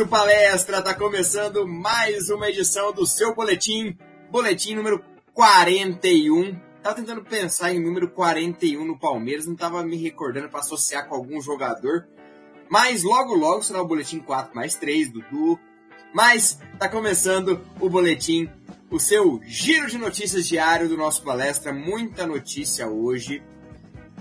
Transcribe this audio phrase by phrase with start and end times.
[0.00, 3.98] Nosso palestra, tá começando mais uma edição do seu boletim,
[4.30, 5.04] boletim número
[5.34, 6.58] 41.
[6.82, 11.14] Tava tentando pensar em número 41 no Palmeiras, não tava me recordando para associar com
[11.14, 12.08] algum jogador.
[12.70, 15.60] Mas logo logo será o boletim 4 mais 3 Dudu.
[16.14, 18.50] Mas tá começando o boletim,
[18.90, 23.42] o seu giro de notícias diário do nosso palestra, muita notícia hoje,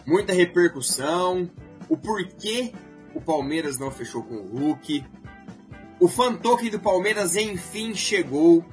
[0.05, 1.49] muita repercussão,
[1.87, 2.73] o porquê
[3.15, 5.05] o Palmeiras não fechou com o Hulk.
[5.99, 8.63] O fantoque do Palmeiras enfim chegou.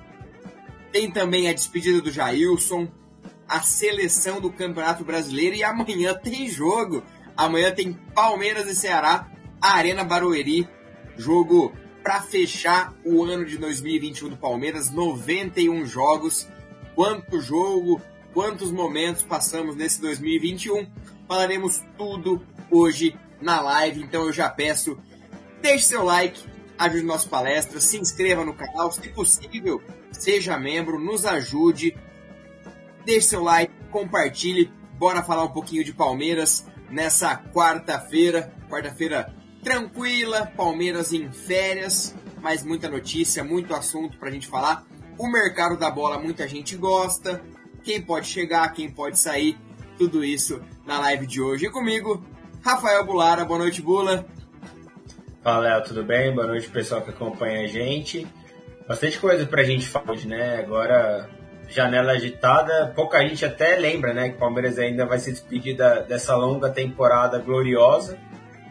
[0.92, 2.88] Tem também a despedida do Jailson,
[3.48, 7.02] a seleção do Campeonato Brasileiro e amanhã tem jogo.
[7.36, 9.28] Amanhã tem Palmeiras e Ceará,
[9.60, 10.68] Arena Barueri,
[11.16, 16.48] jogo para fechar o ano de 2021 do Palmeiras, 91 jogos.
[16.94, 18.00] Quanto jogo,
[18.32, 20.86] quantos momentos passamos nesse 2021?
[21.26, 22.40] Falaremos tudo
[22.70, 24.96] hoje na live, então eu já peço,
[25.60, 26.42] deixe seu like,
[26.78, 29.82] ajude nossa palestra, se inscreva no canal, se possível,
[30.12, 31.96] seja membro, nos ajude,
[33.04, 41.12] deixe seu like, compartilhe, bora falar um pouquinho de Palmeiras nessa quarta-feira, quarta-feira tranquila, Palmeiras
[41.12, 44.84] em férias, mas muita notícia, muito assunto pra gente falar.
[45.18, 47.42] O mercado da bola muita gente gosta,
[47.82, 49.58] quem pode chegar, quem pode sair,
[49.96, 51.66] tudo isso na live de hoje.
[51.66, 52.22] E comigo,
[52.62, 53.44] Rafael Bulara.
[53.44, 54.26] Boa noite, Bula.
[55.46, 56.34] Fala, Léo, tudo bem?
[56.34, 58.26] Boa noite, pessoal que acompanha a gente.
[58.84, 60.58] Bastante coisa pra gente falar hoje, né?
[60.58, 61.30] Agora,
[61.68, 64.30] janela agitada, pouca gente até lembra, né?
[64.30, 68.18] Que o Palmeiras ainda vai se despedir da, dessa longa temporada gloriosa.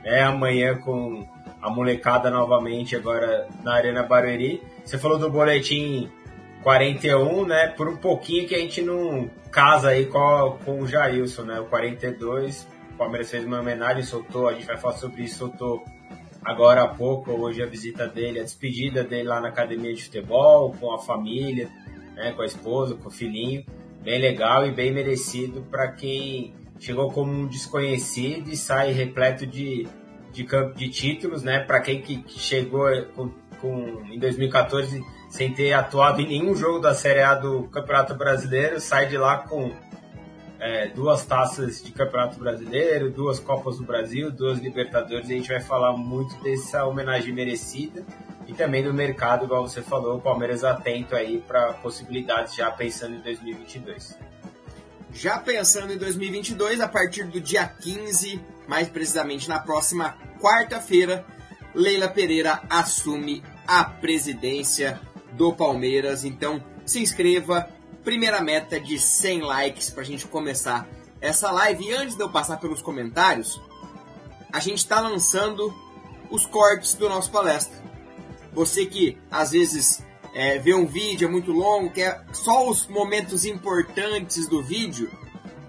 [0.03, 0.21] Né?
[0.21, 1.25] Amanhã com
[1.61, 4.61] a molecada novamente agora na Arena Barueri.
[4.83, 6.11] Você falou do boletim
[6.61, 7.67] 41, né?
[7.67, 11.57] Por um pouquinho que a gente não casa aí com, com o Jailson, né?
[11.57, 15.83] O 42 o Palmeiras fez uma homenagem, soltou, a gente vai falar sobre isso, soltou
[16.45, 20.71] agora há pouco, hoje a visita dele, a despedida dele lá na academia de futebol,
[20.79, 21.69] com a família,
[22.15, 23.65] né, com a esposa, com o filhinho.
[24.03, 29.87] Bem legal e bem merecido para quem chegou como um desconhecido e sai repleto de,
[30.31, 30.45] de,
[30.75, 31.59] de títulos, né?
[31.59, 32.85] Para quem que chegou
[33.15, 38.13] com, com, em 2014 sem ter atuado em nenhum jogo da Série A do Campeonato
[38.13, 39.71] Brasileiro, sai de lá com
[40.65, 45.29] é, duas taças de Campeonato Brasileiro, duas Copas do Brasil, duas Libertadores.
[45.29, 48.03] A gente vai falar muito dessa homenagem merecida
[48.47, 53.15] e também do mercado, igual você falou, o Palmeiras atento aí para possibilidades já pensando
[53.15, 54.17] em 2022.
[55.13, 61.23] Já pensando em 2022, a partir do dia 15, mais precisamente na próxima quarta-feira,
[61.75, 64.99] Leila Pereira assume a presidência
[65.33, 66.25] do Palmeiras.
[66.25, 67.69] Então, se inscreva,
[68.05, 70.87] primeira meta de 100 likes para a gente começar
[71.19, 71.85] essa live.
[71.85, 73.59] E antes de eu passar pelos comentários,
[74.53, 75.73] a gente está lançando
[76.29, 77.83] os cortes do nosso palestra.
[78.53, 83.43] Você que às vezes é, vê um vídeo é muito longo, quer só os momentos
[83.43, 85.11] importantes do vídeo,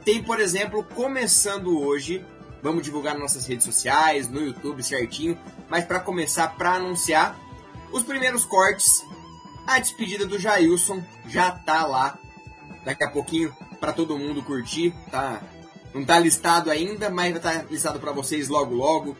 [0.04, 2.24] tem, por exemplo, começando hoje,
[2.62, 5.36] vamos divulgar nas nossas redes sociais, no YouTube certinho,
[5.68, 7.36] mas para começar, para anunciar
[7.90, 9.04] os primeiros cortes,
[9.66, 12.18] a despedida do Jailson já tá lá
[12.86, 15.42] daqui a pouquinho para todo mundo curtir, tá?
[15.92, 19.16] Não tá listado ainda, mas vai estar tá listado para vocês logo logo.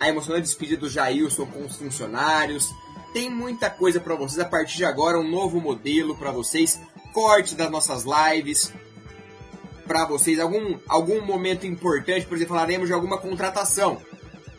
[0.00, 2.66] A emocionante despedida do Jailson com os funcionários.
[3.12, 6.80] Tem muita coisa para vocês a partir de agora, um novo modelo para vocês,
[7.12, 8.72] corte das nossas lives
[9.86, 14.00] para vocês, algum algum momento importante, por exemplo, falaremos de alguma contratação.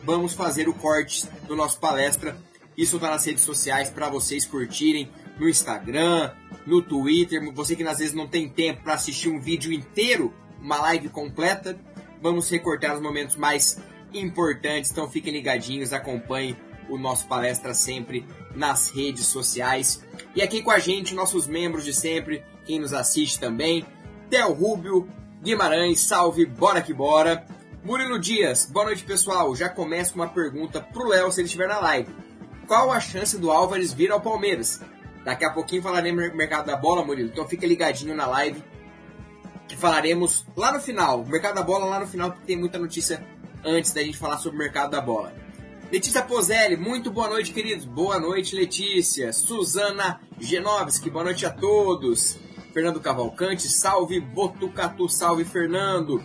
[0.04, 2.36] Vamos fazer o corte do nosso palestra
[2.76, 6.30] isso tá nas redes sociais para vocês curtirem no Instagram,
[6.66, 7.52] no Twitter.
[7.54, 11.78] Você que às vezes não tem tempo para assistir um vídeo inteiro, uma live completa,
[12.20, 13.80] vamos recortar os momentos mais
[14.12, 14.90] importantes.
[14.90, 16.56] Então fiquem ligadinhos, acompanhem
[16.88, 20.04] o nosso palestra sempre nas redes sociais.
[20.34, 23.84] E aqui com a gente, nossos membros de sempre, quem nos assiste também,
[24.30, 25.08] Theo Rubio,
[25.42, 27.44] Guimarães, salve, bora que bora.
[27.84, 29.54] Murilo Dias, boa noite pessoal.
[29.56, 32.14] Já começo com uma pergunta pro Léo se ele estiver na live.
[32.68, 34.80] Qual a chance do Álvares vir ao Palmeiras?
[35.24, 37.28] Daqui a pouquinho falaremos do mercado da bola, Murilo.
[37.28, 38.62] Então fica ligadinho na live
[39.68, 41.24] que falaremos lá no final.
[41.24, 43.24] Mercado da bola lá no final, porque tem muita notícia
[43.64, 45.34] antes da gente falar sobre o mercado da bola.
[45.90, 47.84] Letícia Pozelli, muito boa noite, queridos.
[47.84, 49.32] Boa noite, Letícia.
[49.32, 52.38] Suzana Genovski, boa noite a todos.
[52.72, 56.22] Fernando Cavalcante, salve Botucatu, salve Fernando.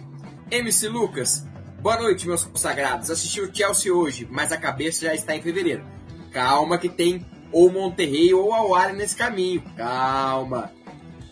[0.50, 1.46] MC Lucas,
[1.82, 3.12] boa noite, meus consagrados.
[3.12, 5.86] Assisti o Chelsea hoje, mas a cabeça já está em fevereiro.
[6.32, 9.64] Calma que tem ou Monterrey ou Awara nesse caminho.
[9.76, 10.72] Calma.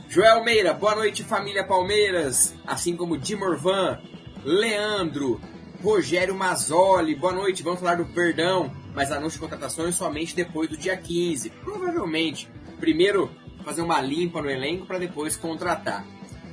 [0.08, 4.00] Joel Meira, boa noite família Palmeiras, assim como Dimorvan,
[4.44, 5.42] Leandro,
[5.84, 7.64] Rogério Mazzoli, boa noite.
[7.64, 11.50] Vamos falar do perdão, mas anúncio de contratações somente depois do dia 15.
[11.50, 12.50] Provavelmente.
[12.80, 13.30] Primeiro
[13.64, 16.06] fazer uma limpa no elenco para depois contratar.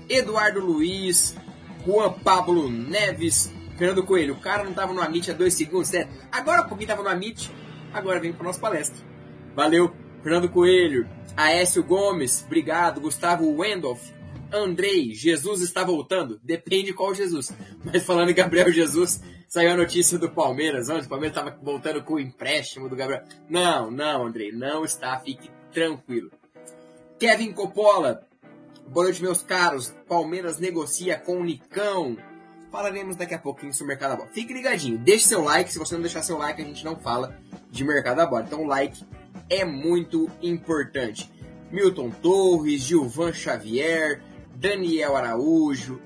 [0.09, 1.37] Eduardo Luiz,
[1.87, 4.35] Juan Pablo Neves, Fernando Coelho.
[4.35, 6.09] O cara não tava no Amit há dois segundos, né?
[6.31, 7.51] Agora há pouquinho tava no Amit,
[7.93, 9.12] agora vem para nossa palestra.
[9.55, 11.09] Valeu, Fernando Coelho.
[11.37, 13.01] Aécio Gomes, obrigado.
[13.01, 14.13] Gustavo Wendorf,
[14.53, 16.39] Andrei, Jesus está voltando.
[16.43, 17.51] Depende qual Jesus.
[17.85, 22.15] Mas falando em Gabriel Jesus, saiu a notícia do Palmeiras, o Palmeiras estava voltando com
[22.15, 23.25] o empréstimo do Gabriel.
[23.49, 25.19] Não, não, Andrei, não está.
[25.21, 26.31] Fique tranquilo.
[27.19, 28.27] Kevin Coppola,
[28.89, 29.95] boa noite, meus caros.
[30.07, 32.17] Palmeiras negocia com o Nicão.
[32.71, 34.31] Falaremos daqui a pouquinho sobre o mercado da bola.
[34.33, 35.71] Fique ligadinho, deixe seu like.
[35.71, 37.39] Se você não deixar seu like, a gente não fala
[37.71, 38.45] de mercado da bola.
[38.47, 39.05] Então, like
[39.49, 41.31] é muito importante.
[41.71, 44.23] Milton Torres, Gilvan Xavier,
[44.55, 46.01] Daniel Araújo,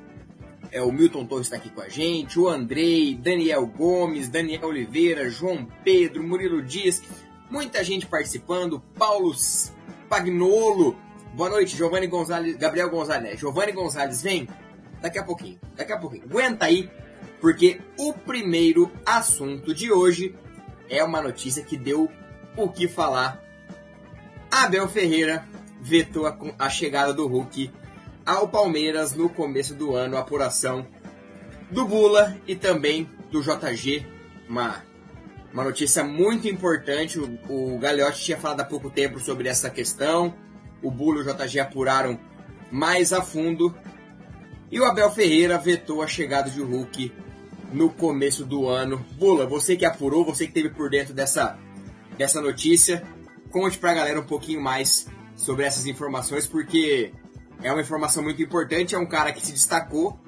[0.70, 5.28] é, o Milton Torres está aqui com a gente, o Andrei, Daniel Gomes, Daniel Oliveira,
[5.30, 7.02] João Pedro, Murilo Dias,
[7.50, 9.34] muita gente participando, Paulo
[10.08, 10.96] Pagnolo,
[11.34, 13.38] boa noite, Giovanni Gonzalez, Gabriel Gonzalez?
[13.38, 14.48] Giovanni Gonzalez, vem,
[15.00, 16.90] daqui a pouquinho, daqui a pouquinho, aguenta aí,
[17.40, 20.34] porque o primeiro assunto de hoje
[20.88, 22.10] é uma notícia que deu
[22.56, 23.42] o que falar.
[24.50, 25.44] Abel Ferreira
[25.80, 27.70] vetou a, a chegada do Hulk
[28.24, 30.86] ao Palmeiras no começo do ano, a apuração
[31.70, 34.06] do Bula e também do JG.
[34.48, 34.82] Uma,
[35.52, 37.18] uma notícia muito importante.
[37.18, 37.80] O, o
[38.14, 40.34] tinha falado há pouco tempo sobre essa questão.
[40.82, 42.18] O Bula e o JG apuraram
[42.70, 43.74] mais a fundo.
[44.70, 47.12] E o Abel Ferreira vetou a chegada de Hulk
[47.72, 49.04] no começo do ano.
[49.12, 51.58] Bula, você que apurou, você que esteve por dentro dessa,
[52.18, 53.02] dessa notícia,
[53.50, 57.12] conte pra galera um pouquinho mais sobre essas informações, porque
[57.62, 58.94] é uma informação muito importante.
[58.94, 60.18] É um cara que se destacou.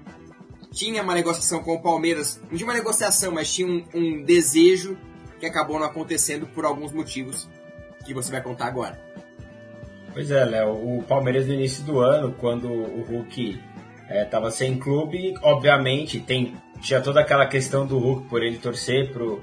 [0.71, 4.99] Tinha uma negociação com o Palmeiras, não tinha uma negociação, mas tinha um, um desejo
[5.41, 7.49] que acabou não acontecendo por alguns motivos
[8.05, 9.01] que você vai contar agora.
[10.13, 10.99] Pois é, Léo.
[10.99, 13.61] O Palmeiras no início do ano, quando o Hulk
[14.11, 19.13] estava é, sem clube, obviamente tem tinha toda aquela questão do Hulk por ele torcer
[19.13, 19.43] pro,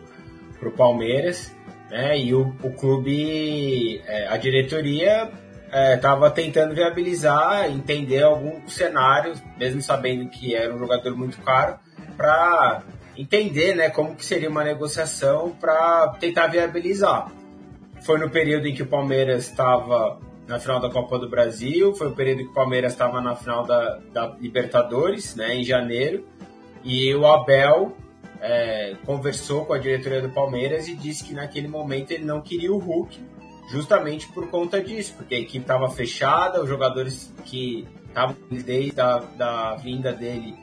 [0.59, 1.54] pro Palmeiras,
[1.89, 2.17] né?
[2.17, 5.29] E o, o clube, é, a diretoria
[5.93, 11.77] estava é, tentando viabilizar, entender alguns cenários, mesmo sabendo que era um jogador muito caro,
[12.15, 12.83] para
[13.17, 17.31] entender né, como que seria uma negociação para tentar viabilizar.
[18.01, 22.07] Foi no período em que o Palmeiras estava na final da Copa do Brasil, foi
[22.07, 26.23] o período em que o Palmeiras estava na final da, da, Libertadores, né, em janeiro,
[26.83, 27.97] e o Abel
[28.41, 32.71] é, conversou com a diretoria do Palmeiras e disse que naquele momento ele não queria
[32.71, 33.19] o Hulk,
[33.69, 39.17] justamente por conta disso, porque a equipe estava fechada, os jogadores que estavam desde a
[39.17, 40.55] da vinda dele,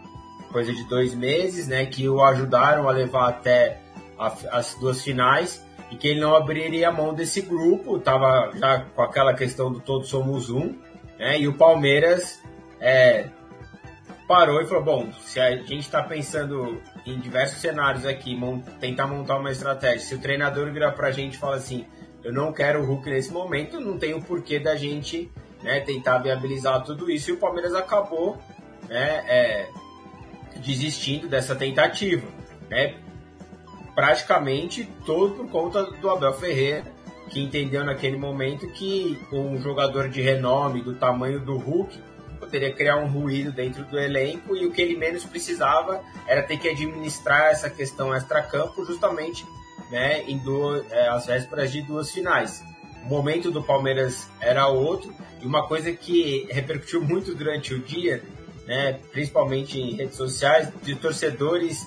[0.51, 3.81] coisa de dois meses, né, que o ajudaram a levar até
[4.19, 8.81] a, as duas finais e que ele não abriria a mão desse grupo, estava já
[8.81, 10.75] com aquela questão do todos somos um,
[11.19, 12.41] né, e o Palmeiras
[12.81, 13.29] é,
[14.27, 18.39] parou e falou, bom, se a gente está pensando em diversos cenários aqui,
[18.81, 21.87] tentar montar uma estratégia, se o treinador virar para a gente e falar assim,
[22.23, 25.31] eu não quero o Hulk nesse momento, não tem o porquê da gente
[25.63, 27.31] né, tentar viabilizar tudo isso.
[27.31, 28.39] E o Palmeiras acabou
[28.89, 29.69] né, é,
[30.57, 32.27] desistindo dessa tentativa.
[32.69, 32.95] Né,
[33.95, 36.85] praticamente todo por conta do Abel Ferreira,
[37.29, 41.99] que entendeu naquele momento que um jogador de renome do tamanho do Hulk
[42.53, 46.59] poderia criar um ruído dentro do elenco e o que ele menos precisava era ter
[46.59, 49.47] que administrar essa questão extra-campo justamente
[49.91, 52.63] né, em duas, é, as vésperas de duas finais.
[53.05, 58.23] O momento do Palmeiras era outro, e uma coisa que repercutiu muito durante o dia,
[58.67, 61.87] né, principalmente em redes sociais, de torcedores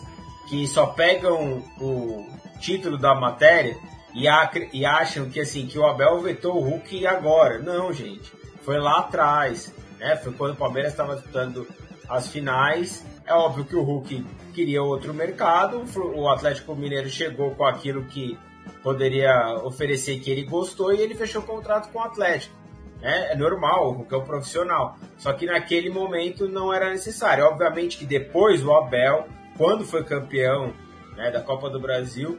[0.49, 2.27] que só pegam o
[2.59, 3.77] título da matéria
[4.15, 4.25] e,
[4.73, 7.59] e acham que assim que o Abel vetou o Hulk agora.
[7.59, 8.33] Não, gente.
[8.63, 9.71] Foi lá atrás.
[9.99, 10.15] Né?
[10.17, 11.67] Foi quando o Palmeiras estava disputando
[12.07, 14.23] as finais é óbvio que o Hulk
[14.53, 15.83] queria outro mercado,
[16.15, 18.37] o Atlético Mineiro chegou com aquilo que
[18.83, 22.55] poderia oferecer que ele gostou e ele fechou o contrato com o Atlético.
[23.01, 24.97] É, é normal, o Hulk é um profissional.
[25.17, 27.45] Só que naquele momento não era necessário.
[27.45, 30.71] Obviamente que depois o Abel, quando foi campeão
[31.17, 32.37] né, da Copa do Brasil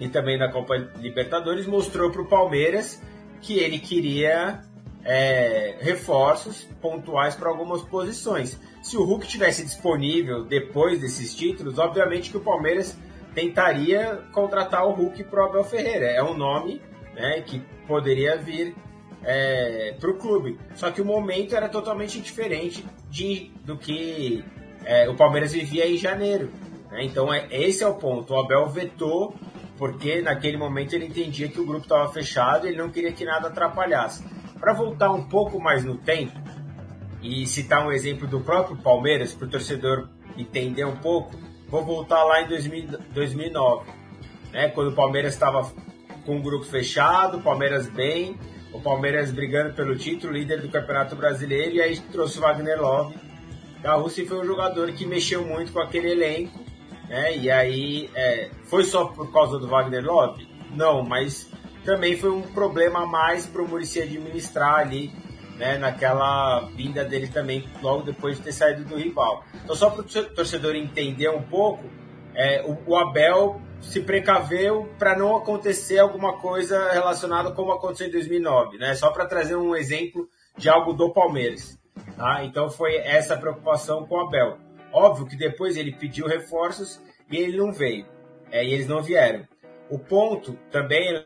[0.00, 3.02] e também da Copa Libertadores, mostrou para o Palmeiras
[3.40, 4.62] que ele queria
[5.08, 8.60] é, reforços pontuais para algumas posições.
[8.82, 12.94] Se o Hulk tivesse disponível depois desses títulos, obviamente que o Palmeiras
[13.34, 16.06] tentaria contratar o Hulk para o Abel Ferreira.
[16.06, 16.82] É um nome
[17.14, 18.76] né, que poderia vir
[19.24, 20.58] é, para o clube.
[20.74, 24.44] Só que o momento era totalmente diferente de, do que
[24.84, 26.52] é, o Palmeiras vivia em janeiro.
[26.90, 27.04] Né?
[27.04, 28.34] Então, é, esse é o ponto.
[28.34, 29.34] O Abel vetou
[29.78, 33.24] porque naquele momento ele entendia que o grupo estava fechado e ele não queria que
[33.24, 34.22] nada atrapalhasse.
[34.60, 36.38] Para voltar um pouco mais no tempo
[37.22, 41.36] e citar um exemplo do próprio Palmeiras, para o torcedor entender um pouco,
[41.68, 43.90] vou voltar lá em 2000, 2009,
[44.52, 45.70] né, quando o Palmeiras estava
[46.24, 48.38] com o grupo fechado, o Palmeiras bem,
[48.72, 53.16] o Palmeiras brigando pelo título, líder do Campeonato Brasileiro, e aí trouxe o Wagner Love
[53.82, 56.68] da Rússia e foi um jogador que mexeu muito com aquele elenco
[57.08, 57.36] né?
[57.36, 60.46] E aí, é, foi só por causa do Wagner Love?
[60.70, 61.50] Não, mas
[61.88, 65.10] também foi um problema a mais para o Murici administrar ali,
[65.56, 69.42] né, naquela vinda dele também, logo depois de ter saído do rival.
[69.64, 71.84] Então, só para o torcedor entender um pouco,
[72.34, 78.12] é, o, o Abel se precaveu para não acontecer alguma coisa relacionada como aconteceu em
[78.12, 78.94] 2009, né?
[78.94, 80.28] Só para trazer um exemplo
[80.58, 81.78] de algo do Palmeiras.
[82.18, 82.44] Tá?
[82.44, 84.58] Então foi essa preocupação com o Abel.
[84.92, 88.04] Óbvio que depois ele pediu reforços e ele não veio.
[88.50, 89.48] É, e eles não vieram.
[89.88, 91.24] O ponto também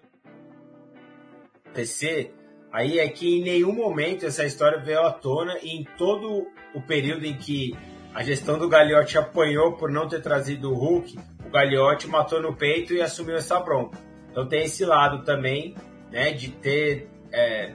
[1.73, 2.35] acontecer
[2.71, 6.81] aí é que em nenhum momento essa história veio à tona e em todo o
[6.81, 7.75] período em que
[8.14, 12.55] a gestão do Gagliotti apanhou por não ter trazido o Hulk, o Gagliotti matou no
[12.55, 13.99] peito e assumiu essa bronca.
[14.31, 15.75] Então tem esse lado também,
[16.11, 17.73] né, de ter é,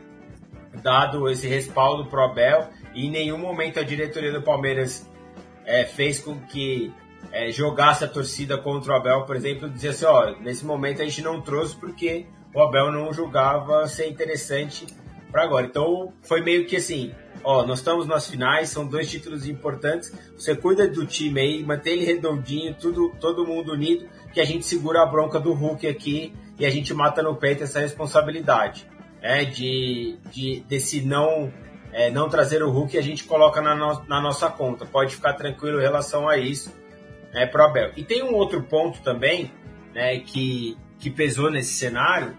[0.81, 5.09] dado esse respaldo pro Abel e em nenhum momento a diretoria do Palmeiras
[5.65, 6.93] é, fez com que
[7.31, 11.05] é, jogasse a torcida contra o Abel, por exemplo, dizia assim, ó, nesse momento a
[11.05, 12.25] gente não trouxe porque
[12.57, 14.87] o Abel não julgava ser interessante
[15.31, 15.67] para agora.
[15.67, 20.55] Então foi meio que assim, ó, nós estamos nas finais, são dois títulos importantes, você
[20.55, 25.03] cuida do time aí, mantém ele redondinho, tudo, todo mundo unido, que a gente segura
[25.03, 28.87] a bronca do Hulk aqui e a gente mata no peito essa responsabilidade,
[29.21, 31.53] né, de, de desse não
[31.93, 34.83] é, não trazer o Hulk a gente coloca na, no, na nossa conta.
[34.83, 36.73] Pode ficar tranquilo em relação a isso,
[37.31, 37.91] né, pro Abel.
[37.95, 39.51] E tem um outro ponto também,
[39.93, 42.35] né, que, que pesou nesse cenário,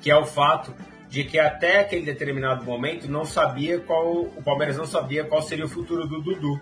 [0.00, 0.74] que é o fato
[1.08, 5.64] de que até aquele determinado momento não sabia qual o Palmeiras não sabia qual seria
[5.64, 6.60] o futuro do Dudu,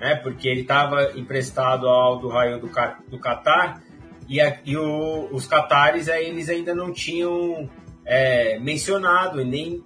[0.00, 0.16] né?
[0.16, 2.70] Porque ele estava emprestado ao do Raio do,
[3.08, 3.82] do Qatar
[4.28, 7.68] e, a, e o, os Qatares aí, eles ainda não tinham
[8.04, 9.84] é, mencionado nem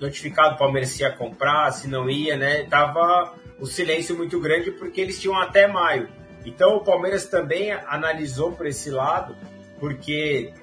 [0.00, 2.64] notificado o Palmeiras se ia comprar, se não ia, né?
[2.64, 6.08] Tava o silêncio muito grande porque eles tinham até maio.
[6.44, 9.36] Então o Palmeiras também analisou por esse lado,
[9.78, 10.54] porque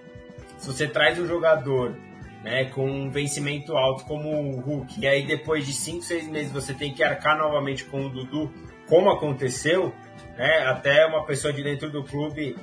[0.58, 1.96] se você traz um jogador
[2.44, 6.52] né, com um vencimento alto como o Hulk, e aí depois de 5, 6 meses
[6.52, 8.52] você tem que arcar novamente com o Dudu,
[8.88, 9.94] como aconteceu,
[10.38, 12.56] né, até uma pessoa de dentro do clube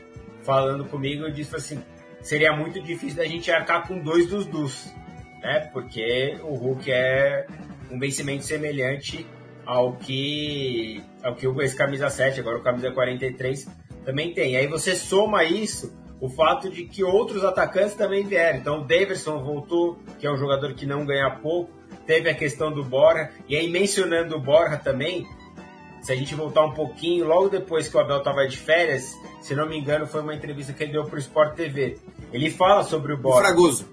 [0.43, 1.83] falando comigo disse assim,
[2.21, 4.93] seria muito difícil da gente arcar com dois dos Dus
[5.45, 5.61] né?
[5.73, 7.47] Porque o Hulk é
[7.91, 9.27] um vencimento semelhante
[9.67, 13.69] ao que ao que o ex-camisa 7, agora o camisa 43
[14.05, 14.57] também tem.
[14.57, 15.95] Aí você soma isso
[16.25, 18.59] o fato de que outros atacantes também vieram.
[18.59, 21.71] Então o Davidson voltou, que é um jogador que não ganha pouco,
[22.07, 25.27] teve a questão do Borja, e aí mencionando o Borja também,
[26.01, 29.55] se a gente voltar um pouquinho, logo depois que o Abel estava de férias, se
[29.55, 31.99] não me engano, foi uma entrevista que ele deu para o Sport TV.
[32.33, 33.41] Ele fala sobre o Borja.
[33.41, 33.89] O Fragoso.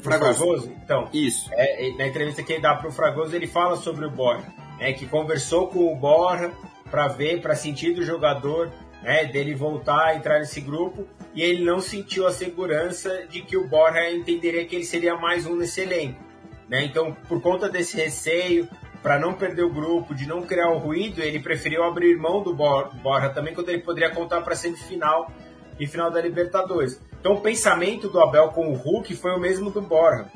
[0.00, 0.38] Fragoso.
[0.38, 0.72] Fragoso?
[0.84, 1.48] Então, isso.
[1.52, 4.44] É, na entrevista que ele dá para o Fragoso, ele fala sobre o Borja,
[4.80, 6.50] né, que conversou com o Borja
[6.90, 8.72] para ver, para sentir do jogador,
[9.04, 13.58] né, dele voltar a entrar nesse grupo, e ele não sentiu a segurança de que
[13.58, 16.18] o Borja entenderia que ele seria mais um nesse elenco.
[16.66, 16.84] Né?
[16.84, 18.66] Então, por conta desse receio,
[19.02, 22.54] para não perder o grupo, de não criar o ruído, ele preferiu abrir mão do
[22.54, 25.30] Borja também, quando ele poderia contar para semifinal
[25.78, 27.00] e final da Libertadores.
[27.20, 30.26] Então o pensamento do Abel com o Hulk foi o mesmo do Borja.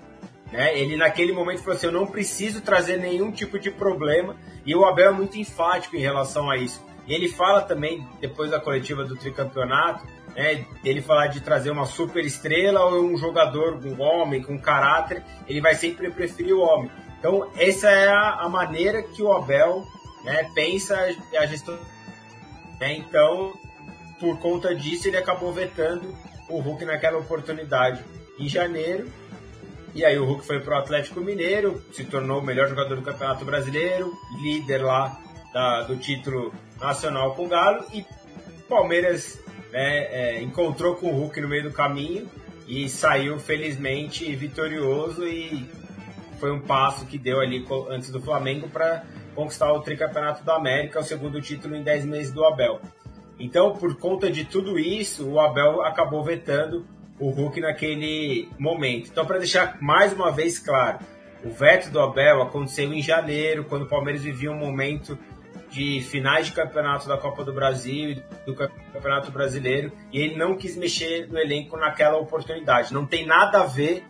[0.52, 0.78] Né?
[0.78, 4.84] Ele naquele momento falou assim, eu não preciso trazer nenhum tipo de problema, e o
[4.84, 6.84] Abel é muito enfático em relação a isso.
[7.06, 11.86] E ele fala também, depois da coletiva do tricampeonato, né, ele falar de trazer uma
[11.86, 16.90] super estrela ou um jogador, um homem com caráter, ele vai sempre preferir o homem.
[17.18, 19.86] Então, essa é a, a maneira que o Abel
[20.24, 20.96] né, pensa
[21.38, 21.78] a gestão.
[22.80, 22.94] Né?
[22.94, 23.52] Então,
[24.18, 26.14] por conta disso, ele acabou vetando
[26.48, 28.02] o Hulk naquela oportunidade
[28.38, 29.10] em janeiro.
[29.94, 33.02] E aí o Hulk foi para o Atlético Mineiro, se tornou o melhor jogador do
[33.02, 35.18] Campeonato Brasileiro, líder lá
[35.52, 37.84] da, do título nacional com o Galo.
[37.92, 38.06] E
[38.68, 39.38] Palmeiras
[39.72, 42.28] né, é, encontrou com o Hulk no meio do caminho
[42.66, 45.66] e saiu felizmente vitorioso e
[46.38, 51.00] foi um passo que deu ali antes do Flamengo para conquistar o tricampeonato da América,
[51.00, 52.80] o segundo título em 10 meses do Abel.
[53.38, 56.86] Então, por conta de tudo isso, o Abel acabou vetando
[57.18, 59.10] o Hulk naquele momento.
[59.10, 60.98] Então, para deixar mais uma vez claro,
[61.44, 65.18] o veto do Abel aconteceu em janeiro, quando o Palmeiras vivia um momento
[65.70, 70.56] de finais de campeonato da Copa do Brasil e do Campeonato Brasileiro e ele não
[70.56, 72.92] quis mexer no elenco naquela oportunidade.
[72.92, 74.04] Não tem nada a ver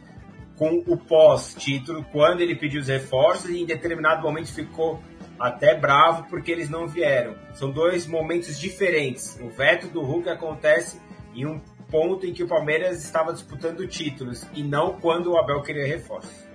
[0.56, 5.02] com o pós-título, quando ele pediu os reforços e em determinado momento ficou
[5.38, 7.34] até bravo porque eles não vieram.
[7.54, 9.38] São dois momentos diferentes.
[9.40, 11.00] O veto do Hulk acontece
[11.34, 11.58] em um
[11.90, 16.46] ponto em que o Palmeiras estava disputando títulos e não quando o Abel queria reforços.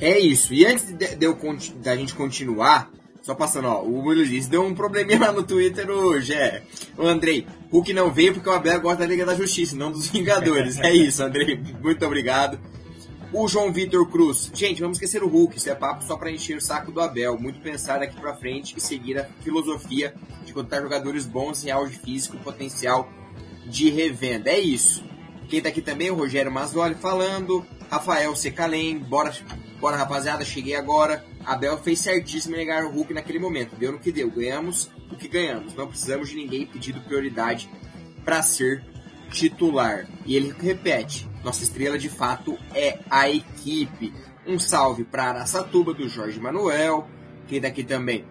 [0.00, 0.52] É isso.
[0.52, 0.92] E antes
[1.76, 2.90] da gente continuar,
[3.22, 6.62] só passando, ó, o Will disse, deu um probleminha lá no Twitter hoje, é.
[6.98, 10.08] O Andrei, Hulk não veio porque o Abel gosta da Liga da Justiça, não dos
[10.08, 10.78] Vingadores.
[10.80, 12.58] é isso, Andrei, muito obrigado.
[13.32, 16.58] O João Vitor Cruz, gente, vamos esquecer o Hulk, isso é papo só para encher
[16.58, 17.38] o saco do Abel.
[17.38, 20.12] Muito pensar daqui para frente e seguir a filosofia
[20.44, 23.08] de contar jogadores bons em auge físico potencial
[23.64, 24.50] de revenda.
[24.50, 25.02] É isso.
[25.48, 29.32] Quem tá aqui também o Rogério Mazzoli falando, Rafael Secalém, bora,
[29.80, 31.24] bora rapaziada, cheguei agora.
[31.44, 33.76] Abel fez certíssimo em negar o Hulk naquele momento.
[33.76, 35.74] Deu no que deu, ganhamos o que ganhamos.
[35.74, 37.68] Não precisamos de ninguém pedindo prioridade
[38.24, 38.84] para ser
[39.30, 40.06] titular.
[40.24, 44.12] E ele repete: nossa estrela de fato é a equipe.
[44.46, 47.08] Um salve para Araçatuba do Jorge Manuel,
[47.46, 48.24] quem daqui também.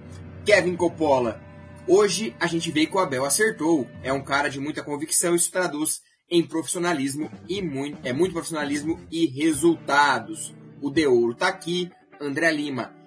[0.45, 1.41] Kevin Coppola.
[1.87, 3.87] Hoje a gente vê que o Abel acertou.
[4.03, 8.99] É um cara de muita convicção, isso traduz em profissionalismo e muito, é muito profissionalismo
[9.11, 10.55] e resultados.
[10.81, 13.00] O De Ouro tá aqui, André Lima.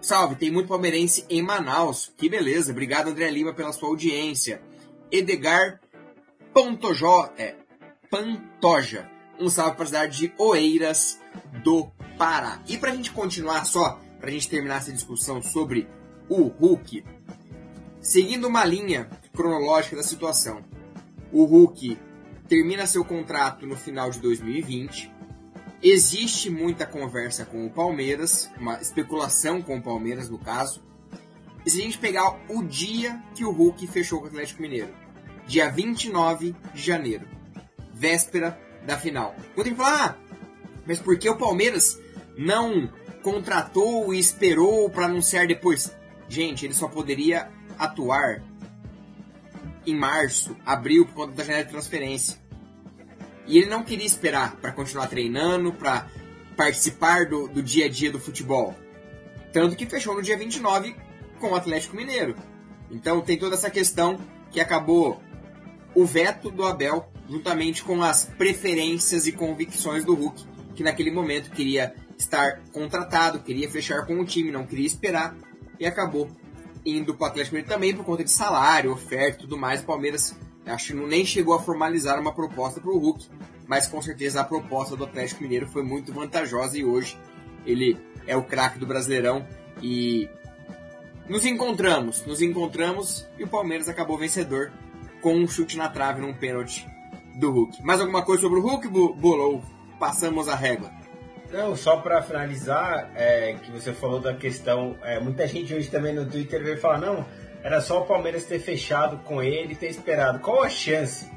[0.00, 2.12] Salve, tem muito palmeirense em Manaus.
[2.16, 4.62] Que beleza, obrigado André Lima pela sua audiência.
[5.10, 5.80] Edgar
[6.52, 7.54] Pantojó, é,
[8.10, 9.10] Pantoja.
[9.38, 11.20] Um salve para a cidade de Oeiras
[11.62, 12.60] do Pará.
[12.66, 15.88] E para a gente continuar só, para a gente terminar essa discussão sobre
[16.28, 17.04] o Hulk,
[18.00, 20.64] seguindo uma linha cronológica da situação,
[21.32, 21.96] o Hulk
[22.48, 25.17] termina seu contrato no final de 2020.
[25.82, 30.82] Existe muita conversa com o Palmeiras, uma especulação com o Palmeiras no caso.
[31.64, 34.92] E se a gente pegar o dia que o Hulk fechou com o Atlético Mineiro,
[35.46, 37.28] dia 29 de janeiro,
[37.92, 39.36] véspera da final.
[39.54, 40.16] Quando ele fala, ah,
[40.84, 42.00] mas por que o Palmeiras
[42.36, 42.90] não
[43.22, 45.94] contratou e esperou para anunciar depois?
[46.28, 48.42] Gente, ele só poderia atuar
[49.86, 52.47] em março, abril, por conta da janela de transferência.
[53.48, 56.06] E ele não queria esperar para continuar treinando, para
[56.56, 58.76] participar do, do dia a dia do futebol.
[59.52, 60.94] Tanto que fechou no dia 29
[61.40, 62.36] com o Atlético Mineiro.
[62.90, 64.18] Então tem toda essa questão
[64.50, 65.20] que acabou
[65.94, 71.50] o veto do Abel, juntamente com as preferências e convicções do Hulk, que naquele momento
[71.50, 75.36] queria estar contratado, queria fechar com o time, não queria esperar,
[75.80, 76.30] e acabou
[76.84, 79.80] indo para o Atlético Mineiro também por conta de salário, oferta e tudo mais.
[79.80, 80.36] O Palmeiras
[80.68, 83.26] acho que nem chegou a formalizar uma proposta para o Hulk,
[83.66, 87.18] mas com certeza a proposta do Atlético Mineiro foi muito vantajosa e hoje
[87.66, 89.46] ele é o craque do Brasileirão
[89.82, 90.28] e
[91.28, 94.72] nos encontramos, nos encontramos e o Palmeiras acabou vencedor
[95.20, 96.86] com um chute na trave num pênalti
[97.38, 97.82] do Hulk.
[97.82, 99.62] Mais alguma coisa sobre o Hulk, Bolou?
[99.98, 100.90] Passamos a régua.
[101.50, 106.14] Não, só para finalizar, é, que você falou da questão, é, muita gente hoje também
[106.14, 107.24] no Twitter veio falar, não,
[107.62, 110.38] era só o Palmeiras ter fechado com ele e ter esperado.
[110.40, 111.30] Qual a chance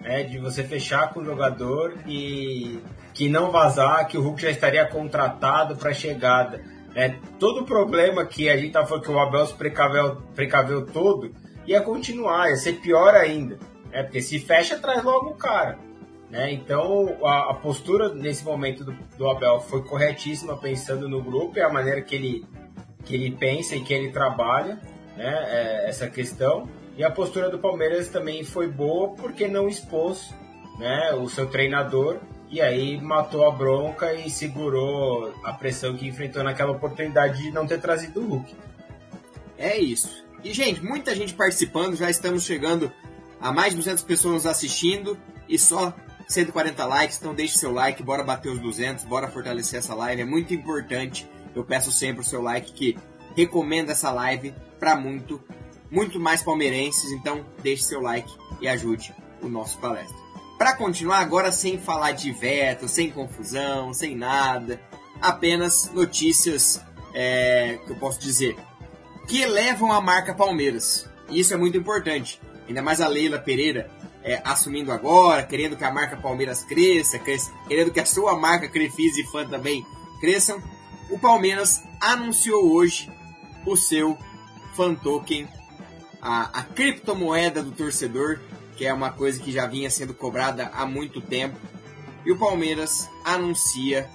[0.00, 2.80] né, de você fechar com o jogador e
[3.12, 6.62] que não vazar, que o Hulk já estaria contratado para chegada?
[6.94, 10.86] É, todo o problema que a gente tá falando que o Abel se precaveu, precaveu
[10.86, 11.32] todo,
[11.66, 13.58] ia continuar, ia ser pior ainda.
[13.92, 14.02] Né?
[14.02, 15.78] Porque se fecha, traz logo o cara.
[16.30, 16.52] Né?
[16.52, 21.62] Então, a, a, postura nesse momento do, do, Abel foi corretíssima, pensando no grupo e
[21.62, 22.46] a maneira que ele,
[23.04, 24.80] que ele pensa e que ele trabalha
[25.18, 25.44] né?
[25.48, 26.68] É, essa questão.
[26.96, 30.32] E a postura do Palmeiras também foi boa porque não expôs
[30.78, 36.42] né, o seu treinador e aí matou a bronca e segurou a pressão que enfrentou
[36.42, 38.54] naquela oportunidade de não ter trazido o Hulk.
[39.58, 40.24] É isso.
[40.42, 42.90] E, gente, muita gente participando, já estamos chegando
[43.40, 45.92] a mais de 200 pessoas assistindo e só
[46.28, 50.24] 140 likes, então deixe seu like, bora bater os 200, bora fortalecer essa live, é
[50.24, 51.28] muito importante.
[51.54, 52.96] Eu peço sempre o seu like que
[53.36, 55.40] recomenda essa live para muito,
[55.90, 60.16] muito mais palmeirenses, então deixe seu like e ajude o nosso palestra.
[60.56, 64.80] Para continuar agora sem falar de veto, sem confusão, sem nada,
[65.20, 66.82] apenas notícias
[67.14, 68.56] é, que eu posso dizer
[69.28, 71.08] que levam a marca Palmeiras.
[71.28, 72.40] E isso é muito importante.
[72.66, 73.90] Ainda mais a Leila Pereira
[74.24, 78.68] é, assumindo agora, querendo que a marca Palmeiras cresça, cresça, querendo que a sua marca
[78.68, 79.84] Crefisa e Fã também
[80.20, 80.62] cresçam.
[81.10, 83.10] O Palmeiras anunciou hoje
[83.66, 84.16] o seu
[84.78, 85.48] Fan Token,
[86.22, 88.38] a, a criptomoeda do torcedor,
[88.76, 91.58] que é uma coisa que já vinha sendo cobrada há muito tempo.
[92.24, 94.08] E o Palmeiras anuncia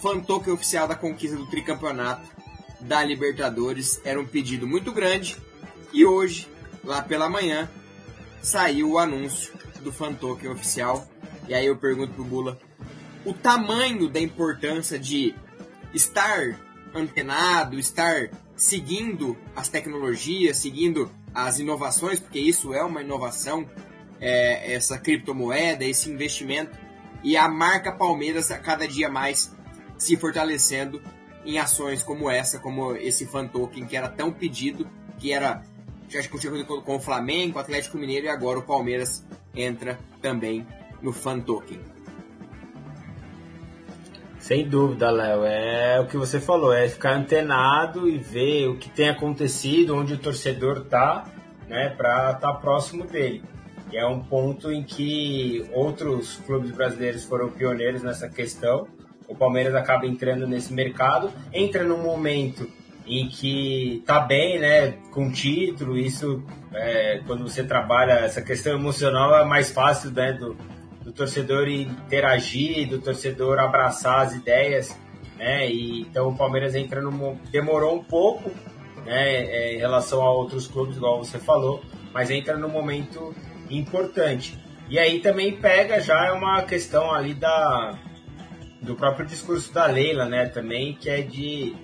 [0.00, 2.26] Fan Token oficial da conquista do tricampeonato
[2.80, 4.00] da Libertadores.
[4.06, 5.36] Era um pedido muito grande
[5.92, 6.48] E hoje,
[6.82, 7.68] lá pela manhã,
[8.40, 9.52] saiu o anúncio
[9.82, 11.06] do fan token oficial.
[11.46, 12.58] E aí eu pergunto pro Bula
[13.22, 15.34] o tamanho da importância de
[15.92, 16.58] estar
[16.94, 23.68] antenado, estar seguindo as tecnologias, seguindo as inovações, porque isso é uma inovação,
[24.20, 26.76] é, essa criptomoeda, esse investimento,
[27.22, 29.54] e a marca Palmeiras a cada dia mais
[29.98, 31.02] se fortalecendo
[31.44, 34.88] em ações como essa, como esse fan token que era tão pedido,
[35.18, 35.62] que era
[36.08, 40.66] já discutiu com o Flamengo, o Atlético Mineiro e agora o Palmeiras entra também
[41.02, 41.95] no fan token.
[44.46, 45.44] Sem dúvida, Léo.
[45.44, 50.14] É o que você falou, é ficar antenado e ver o que tem acontecido, onde
[50.14, 51.24] o torcedor está,
[51.68, 53.42] né, para estar tá próximo dele.
[53.92, 58.86] E é um ponto em que outros clubes brasileiros foram pioneiros nessa questão.
[59.26, 62.70] O Palmeiras acaba entrando nesse mercado, entra num momento
[63.04, 66.40] em que tá bem, né, com título, isso
[66.72, 70.56] é, quando você trabalha essa questão emocional é mais fácil, né, do,
[71.06, 74.98] do torcedor interagir, do torcedor abraçar as ideias,
[75.38, 78.50] né, e então o Palmeiras entra no demorou um pouco,
[79.04, 81.80] né, é, em relação a outros clubes, igual você falou,
[82.12, 83.32] mas entra no momento
[83.70, 84.58] importante.
[84.90, 87.96] E aí também pega já uma questão ali da
[88.82, 91.76] do próprio discurso da Leila, né, também que é de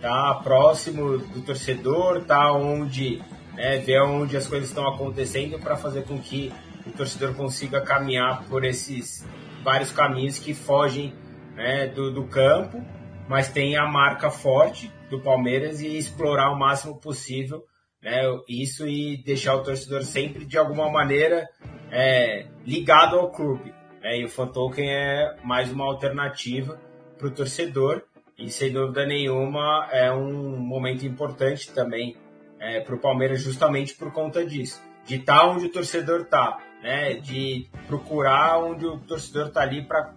[0.00, 6.04] tá próximo do torcedor, tá onde, né, ver onde as coisas estão acontecendo para fazer
[6.04, 6.50] com que
[6.86, 9.26] o torcedor consiga caminhar por esses
[9.62, 11.14] vários caminhos que fogem
[11.54, 12.84] né, do, do campo,
[13.28, 17.64] mas tem a marca forte do Palmeiras e explorar o máximo possível
[18.02, 21.48] né, isso e deixar o torcedor sempre de alguma maneira
[21.90, 23.74] é, ligado ao clube.
[24.00, 26.80] Né, e o fan é mais uma alternativa
[27.18, 28.02] para o torcedor
[28.38, 32.16] e sem dúvida nenhuma é um momento importante também
[32.58, 34.82] é, para o Palmeiras justamente por conta disso.
[35.04, 37.14] De estar tá onde o torcedor está, né?
[37.14, 40.14] de procurar onde o torcedor está ali pra,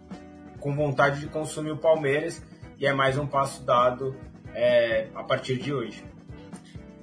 [0.59, 2.41] com vontade de consumir o Palmeiras
[2.77, 4.15] e é mais um passo dado
[4.53, 6.03] é, a partir de hoje.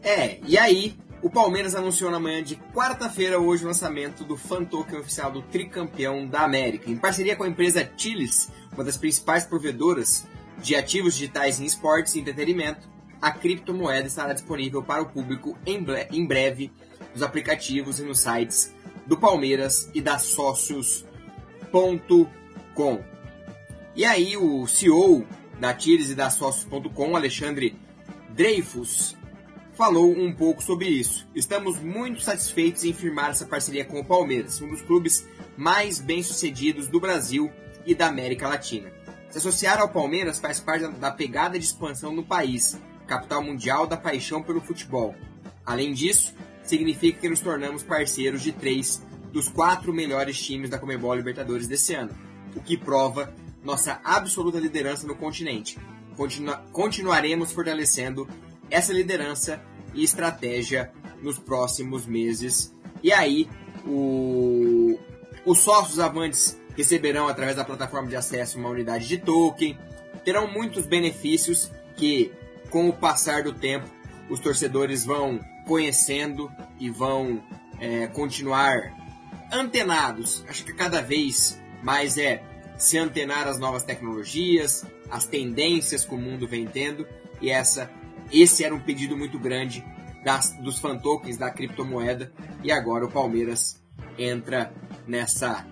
[0.03, 4.65] É, e aí o Palmeiras anunciou na manhã de quarta-feira hoje o lançamento do fan
[4.65, 6.91] token oficial do tricampeão da América.
[6.91, 10.27] Em parceria com a empresa Chiles, uma das principais provedoras
[10.63, 12.89] de ativos digitais em esportes e entretenimento,
[13.21, 16.73] a criptomoeda estará disponível para o público em, breve
[17.13, 18.75] nos aplicativos e nos sites
[19.07, 21.11] do Palmeiras e da Sócios.com.
[23.95, 25.27] E aí o CEO
[25.59, 27.77] da Tires e da Sócios.com, Alexandre
[28.31, 29.17] Dreyfus,
[29.75, 31.27] falou um pouco sobre isso.
[31.35, 36.87] Estamos muito satisfeitos em firmar essa parceria com o Palmeiras, um dos clubes mais bem-sucedidos
[36.87, 37.51] do Brasil
[37.85, 38.93] e da América Latina.
[39.31, 43.97] Se associar ao Palmeiras faz parte da pegada de expansão no país, capital mundial da
[43.97, 45.15] paixão pelo futebol.
[45.65, 46.35] Além disso,
[46.71, 51.95] significa que nos tornamos parceiros de três dos quatro melhores times da Comebol Libertadores desse
[51.95, 52.11] ano,
[52.57, 55.79] o que prova nossa absoluta liderança no continente.
[56.17, 58.29] Continua continuaremos fortalecendo
[58.71, 59.63] essa liderança
[59.95, 62.75] e estratégia nos próximos meses.
[63.03, 63.49] E aí,
[63.87, 64.99] o...
[65.45, 69.79] os sócios avantes receberão através da plataforma de acesso uma unidade de token,
[70.25, 72.33] terão muitos benefícios que,
[72.71, 73.89] com o passar do tempo,
[74.29, 77.43] os torcedores vão conhecendo e vão
[77.79, 78.95] é, continuar
[79.53, 80.45] antenados.
[80.49, 82.43] Acho que cada vez mais é
[82.79, 87.07] se antenar às novas tecnologias, às tendências que o mundo vem tendo,
[87.41, 87.91] e essa,
[88.33, 89.85] esse era um pedido muito grande
[90.25, 93.81] das, dos fan tokens da criptomoeda, e agora o Palmeiras
[94.19, 94.73] entra
[95.07, 95.67] nessa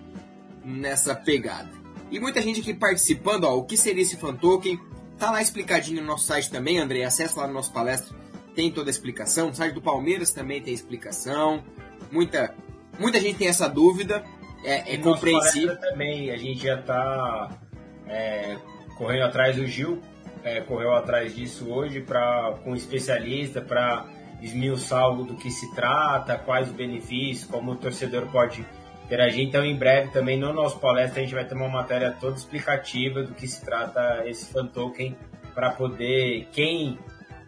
[0.63, 1.69] nessa pegada.
[2.11, 4.79] E muita gente aqui participando, ó, o que seria esse fan token?
[5.17, 8.15] Tá lá explicadinho no nosso site também, André, acessa lá no nosso palestra,
[8.59, 9.51] tem toda a explicação.
[9.51, 11.63] O site do Palmeiras também tem explicação.
[12.11, 12.53] Muita,
[12.99, 14.21] muita gente tem essa dúvida,
[14.65, 15.79] é, é compreensível.
[15.79, 17.57] também, a gente já tá
[18.05, 18.57] é,
[18.97, 20.01] correndo atrás do Gil,
[20.43, 24.05] é, correu atrás disso hoje para com um especialista para
[24.41, 28.65] esmiuçar do que se trata, quais os benefícios, como o torcedor pode
[29.05, 29.47] interagir.
[29.47, 33.23] Então, em breve, também no nosso palestra, a gente vai ter uma matéria toda explicativa
[33.23, 35.15] do que se trata esse fan token
[35.55, 36.99] para poder, quem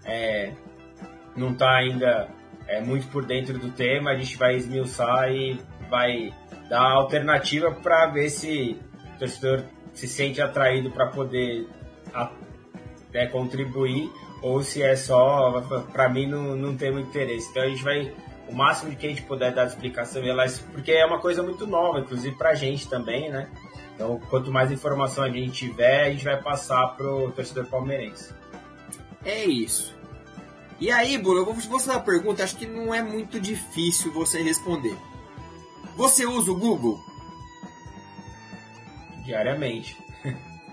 [0.06, 0.54] é,
[1.36, 2.30] não está ainda
[2.68, 6.34] é, muito por dentro do tema, a gente vai esmiuçar e vai
[6.70, 8.80] dar alternativa para ver se
[9.16, 9.64] o torcedor
[9.94, 11.68] se sente atraído para poder
[12.14, 12.32] a,
[13.14, 14.10] é, contribuir
[14.42, 17.50] ou se é só, para mim, não, não tem muito interesse.
[17.52, 18.14] Então, a gente vai
[18.50, 20.22] o máximo de que a gente puder dar explicação,
[20.74, 23.50] porque é uma coisa muito nova, inclusive para a gente também, né?
[23.96, 28.34] Então, quanto mais informação a gente tiver, a gente vai passar pro torcedor palmeirense.
[29.24, 29.96] É isso.
[30.82, 34.42] E aí, Bruno, eu vou fazer uma pergunta, acho que não é muito difícil você
[34.42, 34.98] responder.
[35.96, 37.00] Você usa o Google?
[39.24, 39.96] Diariamente.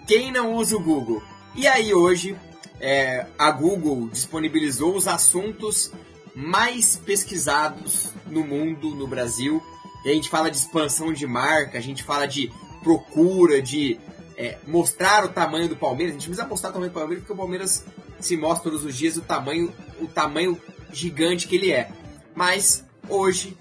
[0.08, 1.22] Quem não usa o Google?
[1.54, 2.34] E aí, hoje,
[2.80, 5.92] é, a Google disponibilizou os assuntos
[6.34, 9.62] mais pesquisados no mundo, no Brasil.
[10.06, 12.50] E a gente fala de expansão de marca, a gente fala de
[12.82, 14.00] procura, de
[14.38, 16.14] é, mostrar o tamanho do Palmeiras.
[16.14, 17.84] A gente precisa mostrar o tamanho do Palmeiras porque o Palmeiras
[18.20, 20.60] se mostra todos os dias o tamanho, o tamanho
[20.92, 21.90] gigante que ele é.
[22.34, 23.56] Mas hoje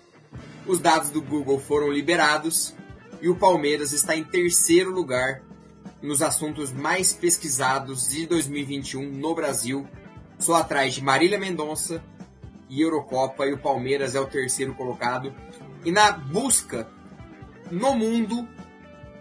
[0.65, 2.73] os dados do Google foram liberados
[3.21, 5.41] e o Palmeiras está em terceiro lugar
[6.01, 9.87] nos assuntos mais pesquisados de 2021 no Brasil,
[10.37, 12.03] só atrás de Marília Mendonça
[12.69, 15.33] e Eurocopa, e o Palmeiras é o terceiro colocado.
[15.83, 16.87] E na busca
[17.71, 18.47] no mundo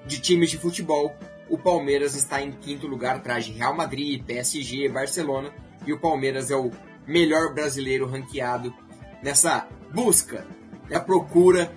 [0.07, 1.17] de times de futebol,
[1.49, 5.53] o Palmeiras está em quinto lugar atrás de Real Madrid, PSG, Barcelona,
[5.87, 6.71] e o Palmeiras é o
[7.07, 8.75] melhor brasileiro ranqueado
[9.23, 10.47] nessa busca,
[10.91, 11.73] na procura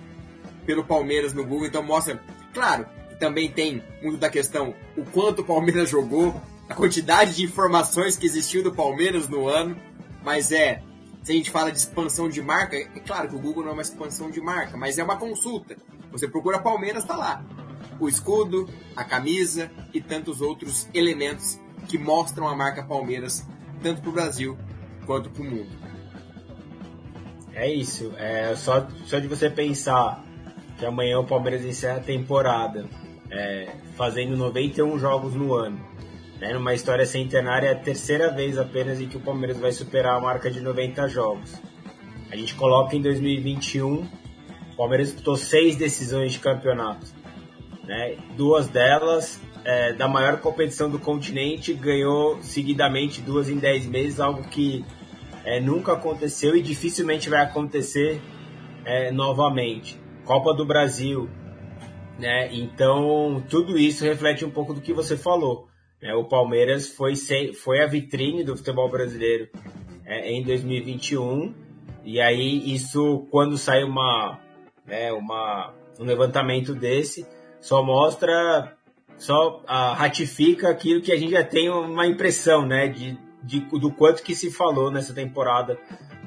[0.66, 1.66] pelo Palmeiras no Google.
[1.66, 2.20] Então mostra,
[2.52, 2.86] claro,
[3.18, 8.26] também tem muito da questão o quanto o Palmeiras jogou, a quantidade de informações que
[8.26, 9.76] existiu do Palmeiras no ano,
[10.22, 10.82] mas é,
[11.22, 13.72] se a gente fala de expansão de marca, é claro que o Google não é
[13.74, 15.76] uma expansão de marca, mas é uma consulta.
[16.12, 17.44] Você procura Palmeiras, está lá.
[18.00, 23.46] O escudo, a camisa e tantos outros elementos que mostram a marca Palmeiras,
[23.82, 24.58] tanto para o Brasil
[25.06, 25.70] quanto para o mundo.
[27.52, 28.12] É isso.
[28.16, 30.24] É só, só de você pensar
[30.78, 32.88] que amanhã o Palmeiras encerra a temporada
[33.30, 35.78] é, fazendo 91 jogos no ano.
[36.40, 36.54] Né?
[36.54, 40.20] Numa história centenária, é a terceira vez apenas em que o Palmeiras vai superar a
[40.20, 41.54] marca de 90 jogos.
[42.30, 44.08] A gente coloca em 2021,
[44.72, 47.19] o Palmeiras disputou seis decisões de campeonato.
[47.90, 48.16] Né?
[48.36, 54.44] Duas delas é, da maior competição do continente, ganhou seguidamente duas em dez meses, algo
[54.44, 54.84] que
[55.44, 58.20] é, nunca aconteceu e dificilmente vai acontecer
[58.84, 60.00] é, novamente.
[60.24, 61.28] Copa do Brasil,
[62.16, 62.54] né?
[62.54, 65.66] Então, tudo isso reflete um pouco do que você falou.
[66.00, 66.14] Né?
[66.14, 69.48] O Palmeiras foi, sem, foi a vitrine do futebol brasileiro
[70.06, 71.52] é, em 2021,
[72.04, 74.38] e aí isso, quando sai uma,
[74.86, 77.26] né, uma, um levantamento desse,
[77.60, 78.76] só mostra,
[79.16, 83.92] só uh, ratifica aquilo que a gente já tem uma impressão né, de, de do
[83.92, 85.78] quanto que se falou nessa temporada,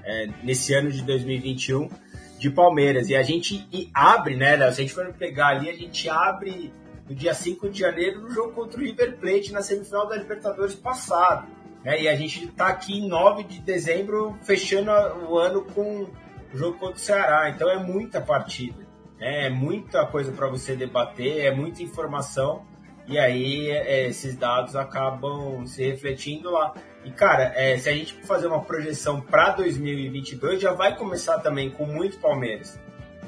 [0.03, 1.89] é, nesse ano de 2021
[2.37, 3.09] de Palmeiras.
[3.09, 6.71] E a gente abre, né, Se a gente for pegar ali, a gente abre
[7.07, 10.75] no dia 5 de janeiro no jogo contra o River Plate na semifinal da Libertadores
[10.75, 11.47] passado.
[11.83, 12.03] Né?
[12.03, 14.91] E a gente está aqui em 9 de dezembro fechando
[15.29, 17.49] o ano com o jogo contra o Ceará.
[17.49, 18.82] Então é muita partida.
[19.23, 19.45] Né?
[19.45, 22.65] É muita coisa para você debater, é muita informação.
[23.07, 26.73] E aí é, esses dados acabam se refletindo lá.
[27.05, 31.69] E, cara, é, se a gente fazer uma projeção para 2022, já vai começar também
[31.69, 32.79] com muito Palmeiras.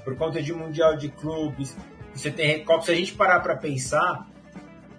[0.03, 1.75] Por conta de Mundial de Clubes,
[2.13, 2.83] você tem Recopa.
[2.83, 4.27] Se a gente parar para pensar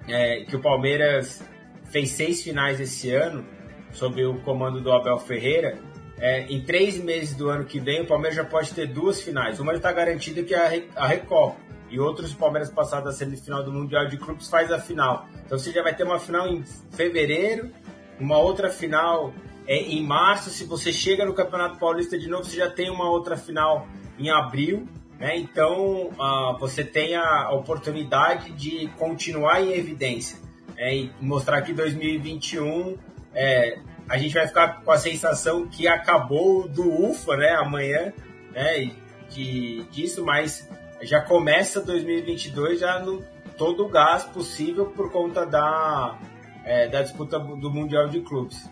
[0.09, 1.42] é, que o Palmeiras
[1.85, 3.46] fez seis finais esse ano,
[3.92, 5.78] sob o comando do Abel Ferreira,
[6.18, 9.61] é, em três meses do ano que vem, o Palmeiras já pode ter duas finais.
[9.61, 11.57] Uma está garantida que é a Recopa.
[11.88, 15.29] E outros Palmeiras passados da semifinal do Mundial de Clubes faz a final.
[15.44, 17.70] Então você já vai ter uma final em fevereiro
[18.18, 19.33] uma outra final
[19.66, 20.50] é, em março.
[20.50, 23.87] Se você chega no Campeonato Paulista de novo, você já tem uma outra final
[24.18, 24.88] em abril.
[25.18, 25.38] Né?
[25.38, 30.38] Então uh, você tem a oportunidade de continuar em evidência
[30.76, 32.96] é, e mostrar que 2021
[33.35, 38.12] é, a gente vai ficar com a sensação que acabou do UFA né, amanhã
[38.53, 38.90] né,
[39.31, 40.69] de, disso, mas
[41.03, 43.23] já começa 2022 já no
[43.57, 46.19] todo o gás possível por conta da
[46.64, 48.69] é, da disputa do Mundial de Clubes.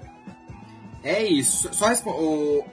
[1.02, 1.72] É isso.
[1.72, 2.64] Só o,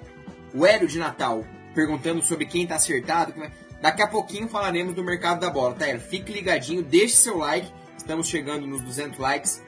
[0.53, 1.43] o Hélio de Natal
[1.75, 3.33] perguntando sobre quem está acertado.
[3.81, 5.85] Daqui a pouquinho falaremos do mercado da bola, tá?
[5.99, 7.71] Fique ligadinho, deixe seu like.
[7.97, 9.63] Estamos chegando nos 200 likes.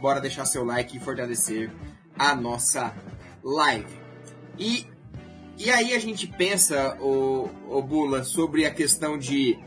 [0.00, 1.70] Bora deixar seu like e fortalecer
[2.18, 2.94] a nossa
[3.42, 3.94] live.
[4.58, 4.86] E,
[5.58, 9.58] e aí a gente pensa, o, o Bula, sobre a questão de,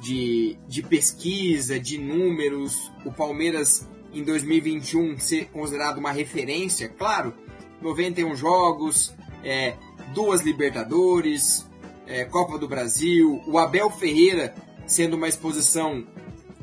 [0.00, 2.92] de, de pesquisa, de números.
[3.04, 7.34] O Palmeiras em 2021 ser considerado uma referência, claro,
[7.80, 9.76] 91 jogos, é,
[10.14, 11.66] duas Libertadores,
[12.06, 14.54] é, Copa do Brasil, o Abel Ferreira
[14.86, 16.04] sendo uma exposição,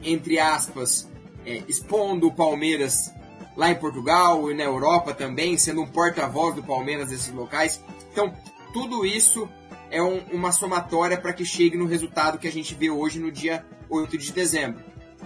[0.03, 1.09] entre aspas,
[1.45, 3.09] é, expondo o Palmeiras
[3.57, 7.83] lá em Portugal e na Europa também, sendo um porta-voz do Palmeiras nesses locais.
[8.11, 8.31] Então,
[8.71, 9.49] tudo isso
[9.89, 13.31] é um, uma somatória para que chegue no resultado que a gente vê hoje no
[13.31, 14.83] dia 8 de dezembro.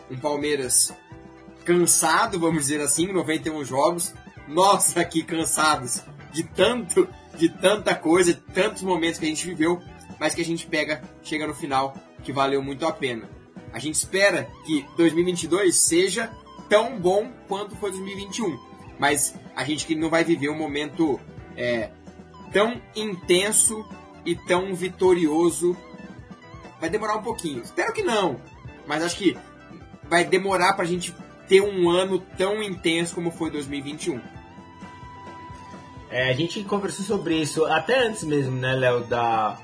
[0.10, 0.94] Um Palmeiras
[1.66, 4.14] cansado, vamos dizer assim, 91 jogos.
[4.48, 9.82] Nossa, que cansados de tanto, de tanta coisa, tantos momentos que a gente viveu,
[10.18, 13.30] mas que a gente pega, chega no final, que valeu muito a pena.
[13.74, 16.32] A gente espera que 2022 seja
[16.72, 18.58] tão bom quanto foi 2021,
[18.98, 21.20] mas a gente que não vai viver um momento
[21.58, 21.90] é,
[22.54, 23.86] tão intenso
[24.26, 25.76] e tão vitorioso.
[26.80, 27.62] Vai demorar um pouquinho.
[27.62, 28.40] Espero que não,
[28.88, 29.38] mas acho que
[30.10, 31.14] vai demorar para a gente
[31.46, 34.22] ter um ano tão intenso como foi 2021.
[36.10, 39.04] É, a gente conversou sobre isso até antes mesmo, né, Léo?
[39.04, 39.60] Da,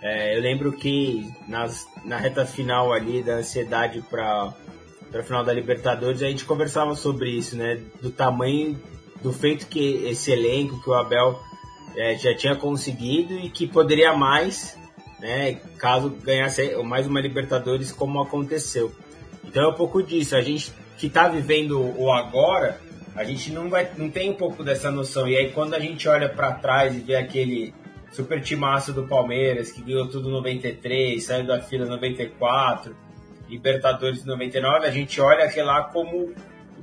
[0.00, 4.54] é, eu lembro que nas, na reta final ali da ansiedade para
[5.20, 7.80] a final da Libertadores, a gente conversava sobre isso, né?
[8.00, 8.80] Do tamanho,
[9.22, 11.40] do feito que esse elenco, que o Abel
[11.96, 14.76] é, já tinha conseguido e que poderia mais,
[15.20, 15.54] né?
[15.78, 18.92] Caso ganhasse mais uma Libertadores, como aconteceu.
[19.44, 20.34] Então é um pouco disso.
[20.34, 22.80] A gente que está vivendo o agora,
[23.14, 25.28] a gente não vai, não tem um pouco dessa noção.
[25.28, 27.74] E aí quando a gente olha para trás e vê aquele
[28.10, 32.94] super timaço do Palmeiras que ganhou tudo 93, saiu da fila 94,
[33.52, 36.32] Libertadores 99, a gente olha aquele lá como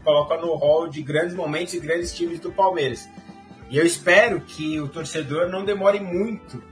[0.03, 3.10] coloca no hall de grandes momentos e grandes times do Palmeiras.
[3.69, 6.63] E eu espero que o torcedor não demore muito,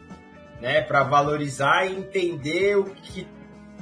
[0.61, 3.27] né, para valorizar e entender o que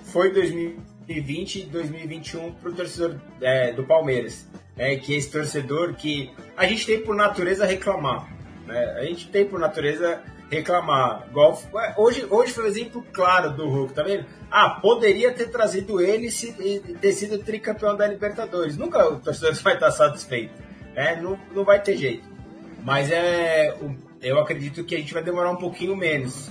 [0.03, 4.47] foi 2000 2020 e 2021 para o torcedor é, do Palmeiras.
[4.75, 8.27] Né, que esse torcedor que a gente tem por natureza reclamar.
[8.65, 10.21] Né, a gente tem por natureza
[10.55, 11.27] reclamar.
[11.29, 11.59] Igual,
[11.97, 14.25] hoje, hoje foi um exemplo claro do Hulk, tá vendo?
[14.49, 18.77] Ah, poderia ter trazido ele se, e ter sido tricampeão da Libertadores.
[18.77, 20.53] Nunca o torcedor vai estar satisfeito.
[20.95, 21.19] Né?
[21.21, 22.27] Não, não vai ter jeito.
[22.83, 23.75] Mas é,
[24.21, 26.49] eu acredito que a gente vai demorar um pouquinho menos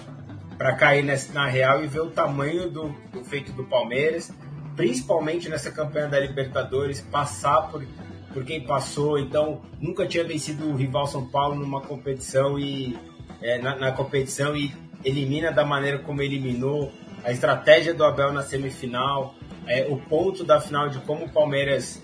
[0.59, 4.33] para cair nessa, na real e ver o tamanho do, do, feito do Palmeiras,
[4.77, 7.85] principalmente nessa campanha da Libertadores, passar por,
[8.33, 9.19] por quem passou.
[9.19, 12.97] Então, nunca tinha vencido o rival São Paulo numa competição e
[13.45, 16.91] é, na, na, competição e elimina da maneira como eliminou.
[17.23, 19.35] A estratégia do Abel na semifinal,
[19.67, 22.03] é, o ponto da final de como o Palmeiras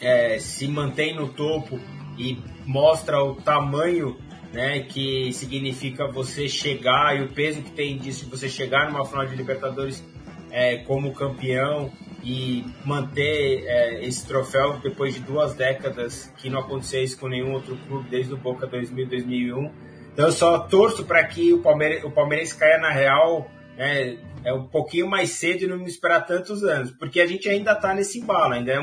[0.00, 1.78] é, se mantém no topo
[2.18, 4.16] e mostra o tamanho
[4.52, 9.26] né, que significa você chegar e o peso que tem disso, você chegar numa final
[9.26, 10.02] de Libertadores
[10.50, 17.02] é, como campeão e manter é, esse troféu depois de duas décadas que não aconteceu
[17.02, 21.24] isso com nenhum outro clube desde o Boca 2000 2001 então eu só torço para
[21.24, 25.84] que o Palmeiras, o caia na real né, é um pouquinho mais cedo e não
[25.84, 26.92] esperar tantos anos.
[26.92, 28.80] Porque a gente ainda está nesse embalo ainda é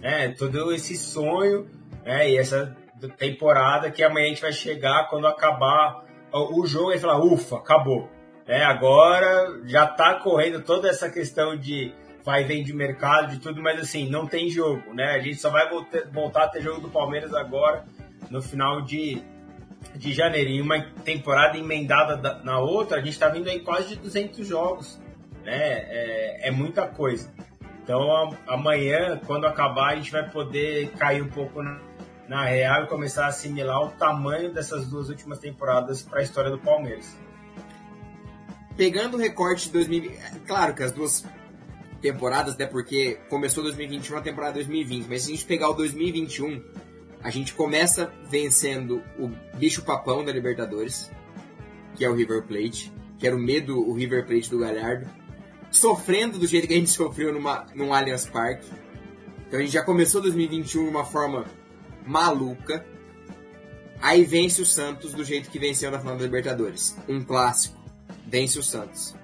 [0.00, 1.68] né, todo esse sonho
[2.04, 2.76] né, e essa
[3.16, 8.08] temporada que amanhã a gente vai chegar quando acabar o jogo e falar, ufa, acabou.
[8.44, 13.62] É, agora já tá correndo toda essa questão de vai vem de mercado, de tudo,
[13.62, 15.12] mas assim, não tem jogo, né?
[15.12, 15.68] A gente só vai
[16.12, 17.84] voltar a ter jogo do Palmeiras agora
[18.30, 19.22] no final de,
[19.94, 20.50] de janeiro.
[20.50, 25.00] E uma temporada emendada na outra, a gente tá vindo aí quase de 200 jogos,
[25.44, 25.54] né?
[25.54, 27.32] É, é muita coisa.
[27.82, 31.80] Então amanhã, quando acabar, a gente vai poder cair um pouco na
[32.32, 36.50] na real e começar a assimilar o tamanho dessas duas últimas temporadas para a história
[36.50, 37.14] do Palmeiras.
[38.74, 41.26] Pegando o recorte de 2020, é claro que as duas
[42.00, 46.62] temporadas, até porque começou 2021 a temporada 2020, mas se a gente pegar o 2021,
[47.22, 51.10] a gente começa vencendo o bicho papão da Libertadores,
[51.94, 55.06] que é o River Plate, que era o medo, o River Plate do Galhardo,
[55.70, 58.68] sofrendo do jeito que a gente sofreu numa, num Allianz Parque.
[59.46, 61.44] Então a gente já começou 2021 de uma forma
[62.04, 62.84] maluca.
[64.00, 66.96] Aí vence o Santos do jeito que venceu na final da Libertadores.
[67.08, 67.80] Um clássico.
[68.26, 69.14] Vence o Santos.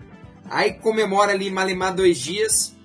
[0.49, 2.77] Aí comemora ali Malemar dois dias.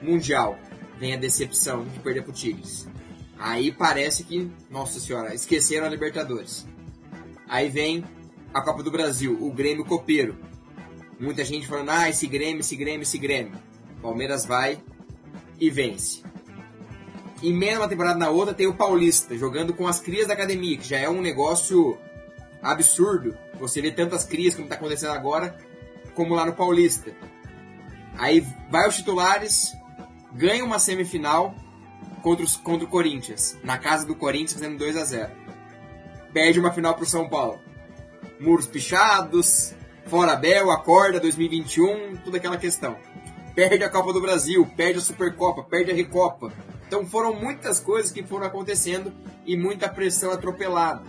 [0.00, 0.58] Mundial.
[0.98, 2.88] Vem a decepção de perder pro Tigres.
[3.38, 6.66] Aí parece que, nossa senhora, esqueceram a Libertadores.
[7.48, 8.04] Aí vem
[8.52, 10.36] a Copa do Brasil, o Grêmio Copeiro.
[11.18, 13.52] Muita gente falando, ah, esse Grêmio, esse Grêmio, esse Grêmio.
[14.00, 14.80] Palmeiras vai
[15.60, 16.22] e vence
[17.42, 20.88] emenda uma temporada na outra, tem o Paulista jogando com as crias da academia, que
[20.88, 21.98] já é um negócio
[22.62, 23.36] absurdo.
[23.60, 25.56] Você vê tantas crias como está acontecendo agora,
[26.14, 27.12] como lá no Paulista.
[28.16, 29.72] Aí vai os titulares,
[30.32, 31.54] ganha uma semifinal
[32.26, 35.30] contra, os, contra o Corinthians, na casa do Corinthians, fazendo 2 a 0
[36.32, 37.60] Perde uma final para o São Paulo.
[38.40, 39.72] Muros pichados,
[40.06, 42.96] fora Bel, acorda 2021, toda aquela questão.
[43.54, 46.52] Perde a Copa do Brasil, perde a Supercopa, perde a Recopa
[46.86, 49.12] então foram muitas coisas que foram acontecendo
[49.44, 51.02] e muita pressão atropelada.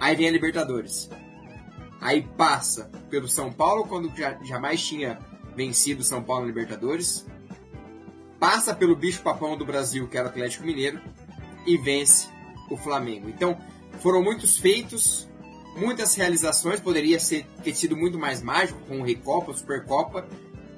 [0.00, 1.10] Aí vem a Libertadores.
[2.00, 5.18] Aí passa pelo São Paulo, quando já, jamais tinha
[5.56, 7.26] vencido São Paulo na Libertadores.
[8.38, 11.00] Passa pelo bicho papão do Brasil, que era o Atlético Mineiro.
[11.66, 12.28] E vence
[12.70, 13.28] o Flamengo.
[13.28, 13.58] Então
[14.00, 15.28] foram muitos feitos
[15.78, 20.26] muitas realizações, poderia ser, ter sido muito mais mágico com o Recopa, Supercopa,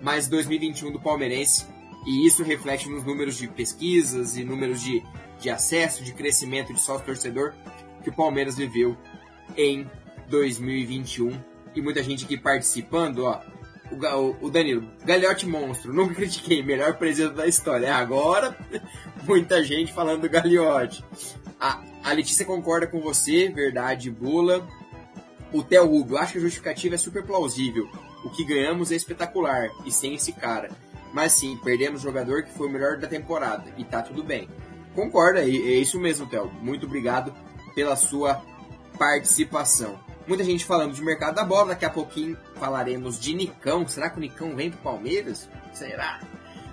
[0.00, 1.66] mas 2021 do Palmeirense,
[2.06, 5.02] e isso reflete nos números de pesquisas e números de,
[5.40, 7.52] de acesso, de crescimento de sócio torcedor
[8.02, 8.96] que o Palmeiras viveu
[9.56, 9.86] em
[10.28, 11.38] 2021.
[11.74, 13.40] E muita gente aqui participando, ó.
[13.90, 17.94] O, o Danilo, Galhote Monstro, nunca critiquei, melhor presidente da história.
[17.94, 18.56] Agora,
[19.24, 21.04] muita gente falando do Galhote.
[21.60, 24.66] A, a Letícia concorda com você, verdade, Bula.
[25.52, 27.88] O Theo Rubio, acho que a justificativa é super plausível.
[28.24, 30.70] O que ganhamos é espetacular, e sem esse cara.
[31.12, 34.48] Mas sim, perdemos jogador que foi o melhor da temporada, e tá tudo bem.
[34.94, 36.50] Concorda, é isso mesmo, Theo.
[36.62, 37.34] Muito obrigado
[37.74, 38.42] pela sua
[38.98, 39.98] participação.
[40.26, 43.88] Muita gente falando de mercado da bola, daqui a pouquinho falaremos de Nicão.
[43.88, 45.48] Será que o Nicão vem pro Palmeiras?
[45.72, 46.20] Será?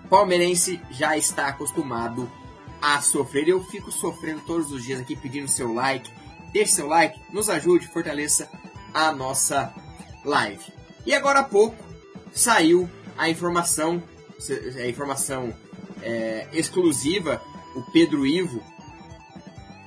[0.10, 2.30] Palmeirense já está acostumado
[2.82, 3.48] a sofrer.
[3.48, 6.12] Eu fico sofrendo todos os dias aqui pedindo seu like.
[6.52, 8.50] Deixe seu like, nos ajude, fortaleça
[8.94, 9.74] a nossa
[10.24, 10.64] live.
[11.06, 11.84] E agora há pouco
[12.34, 14.02] saiu a informação,
[14.78, 15.54] a informação
[16.02, 17.42] é, exclusiva,
[17.76, 18.62] o Pedro Ivo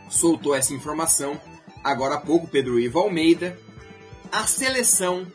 [0.08, 1.40] soltou essa informação
[1.82, 3.58] agora há pouco, Pedro Ivo Almeida,
[4.30, 5.26] a seleção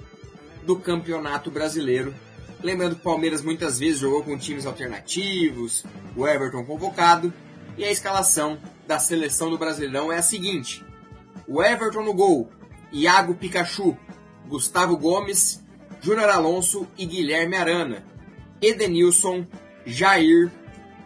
[0.65, 2.13] do Campeonato Brasileiro.
[2.61, 5.85] Lembrando que o Palmeiras muitas vezes jogou com times alternativos,
[6.15, 7.33] o Everton convocado,
[7.77, 8.57] e a escalação
[8.87, 10.83] da seleção do Brasileirão é a seguinte:
[11.47, 12.49] o Everton no gol,
[12.91, 13.97] Iago Pikachu,
[14.47, 15.63] Gustavo Gomes,
[16.01, 18.03] Júnior Alonso e Guilherme Arana,
[18.61, 19.45] Edenilson,
[19.85, 20.51] Jair,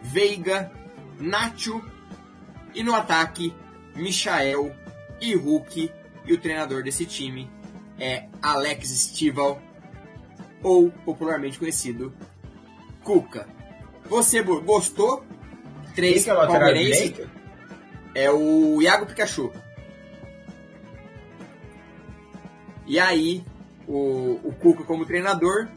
[0.02, 0.72] Veiga,
[1.18, 1.82] Nacho
[2.74, 3.54] e no ataque,
[3.94, 4.74] Michael
[5.20, 5.92] e Hulk.
[6.26, 7.50] E o treinador desse time
[8.00, 9.60] é Alex Stival,
[10.62, 12.12] ou popularmente conhecido
[13.04, 13.46] Cuca.
[14.06, 15.24] Você gostou?
[15.94, 17.26] Três Quem é palmeirenses.
[18.14, 19.52] É o Iago Pikachu.
[22.86, 23.44] E aí,
[23.86, 25.68] o, o Cuca como treinador,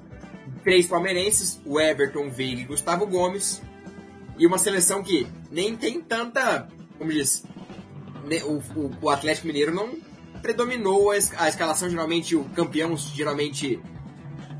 [0.64, 3.62] três palmeirenses, o Everton, Veiga e Gustavo Gomes.
[4.38, 6.68] E uma seleção que nem tem tanta,
[6.98, 7.44] como diz,
[8.46, 9.96] o, o, o Atlético Mineiro não
[10.44, 11.89] predominou a, a, escalação.
[11.89, 13.82] Geralmente, o campeão geralmente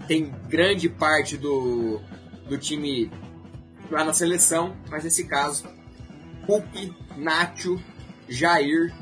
[0.08, 2.02] tem grande parte do,
[2.48, 3.12] do time
[3.92, 5.66] lá na seleção, mas nesse caso,
[6.48, 7.80] Hulk, Nacho,
[8.28, 8.94] Jair,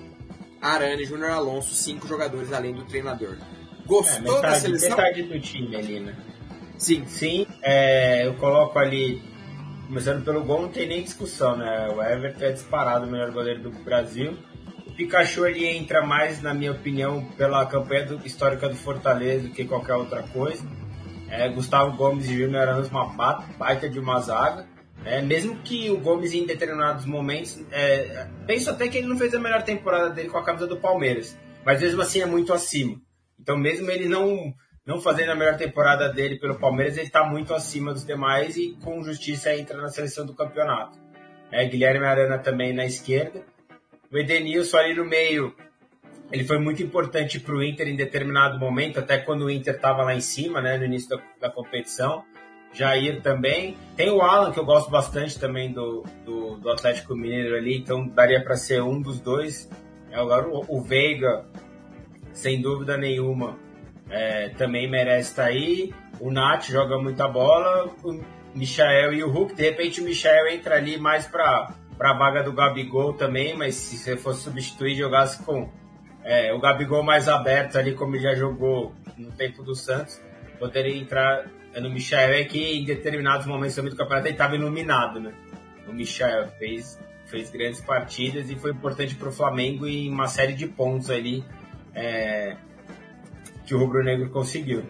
[0.60, 3.38] Arana e Júnior Alonso, cinco jogadores além do treinador.
[3.86, 4.90] Gostou é, metade, da seleção?
[4.90, 6.16] Metade do time ali, né?
[6.78, 7.06] Sim.
[7.06, 9.22] Sim, é, eu coloco ali,
[9.86, 11.90] começando pelo gol, não tem nem discussão, né?
[11.90, 14.36] O Everton é disparado o melhor goleiro do Brasil.
[14.88, 19.54] O Pikachu ele entra mais, na minha opinião, pela campanha do, histórica do Fortaleza do
[19.54, 20.66] que qualquer outra coisa.
[21.30, 23.06] É, Gustavo Gomes e Júnior Aranas uma
[23.58, 24.68] baita de uma zaga.
[25.04, 29.34] É, mesmo que o Gomes em determinados momentos, é, penso até que ele não fez
[29.34, 33.02] a melhor temporada dele com a camisa do Palmeiras, mas mesmo assim é muito acima.
[33.40, 34.54] Então mesmo ele não
[34.86, 38.76] não fazendo a melhor temporada dele pelo Palmeiras, ele está muito acima dos demais e
[38.84, 41.00] com justiça entra na seleção do campeonato.
[41.52, 43.44] É, Guilherme Arana também na esquerda,
[44.12, 45.56] o Edenilson ali no meio,
[46.32, 50.04] ele foi muito importante para o Inter em determinado momento, até quando o Inter estava
[50.04, 52.24] lá em cima, né, no início da, da, competição.
[52.74, 53.78] Jair também.
[53.98, 58.08] Tem o Alan, que eu gosto bastante também do, do, do Atlético Mineiro ali, então
[58.08, 59.70] daria para ser um dos dois.
[60.10, 61.46] É, agora o, o Veiga,
[62.32, 63.60] sem dúvida nenhuma,
[64.10, 65.94] é, também merece estar tá aí.
[66.20, 68.22] O Nath joga muita bola, o
[68.56, 69.54] Michael e o Hulk.
[69.54, 73.76] De repente o Michael entra ali mais para para a vaga do Gabigol também, mas
[73.76, 75.70] se você fosse substituir, jogasse com
[76.24, 80.20] é, o Gabigol mais aberto ali, como ele já jogou no tempo do Santos,
[80.58, 81.46] poderia entrar
[81.80, 85.32] no Michel, é que em determinados momentos do campeonato ele estava iluminado, né?
[85.88, 90.54] O Michel fez, fez grandes partidas e foi importante para o Flamengo em uma série
[90.54, 91.46] de pontos ali
[91.94, 92.58] é,
[93.64, 94.84] que o Rubro Negro conseguiu.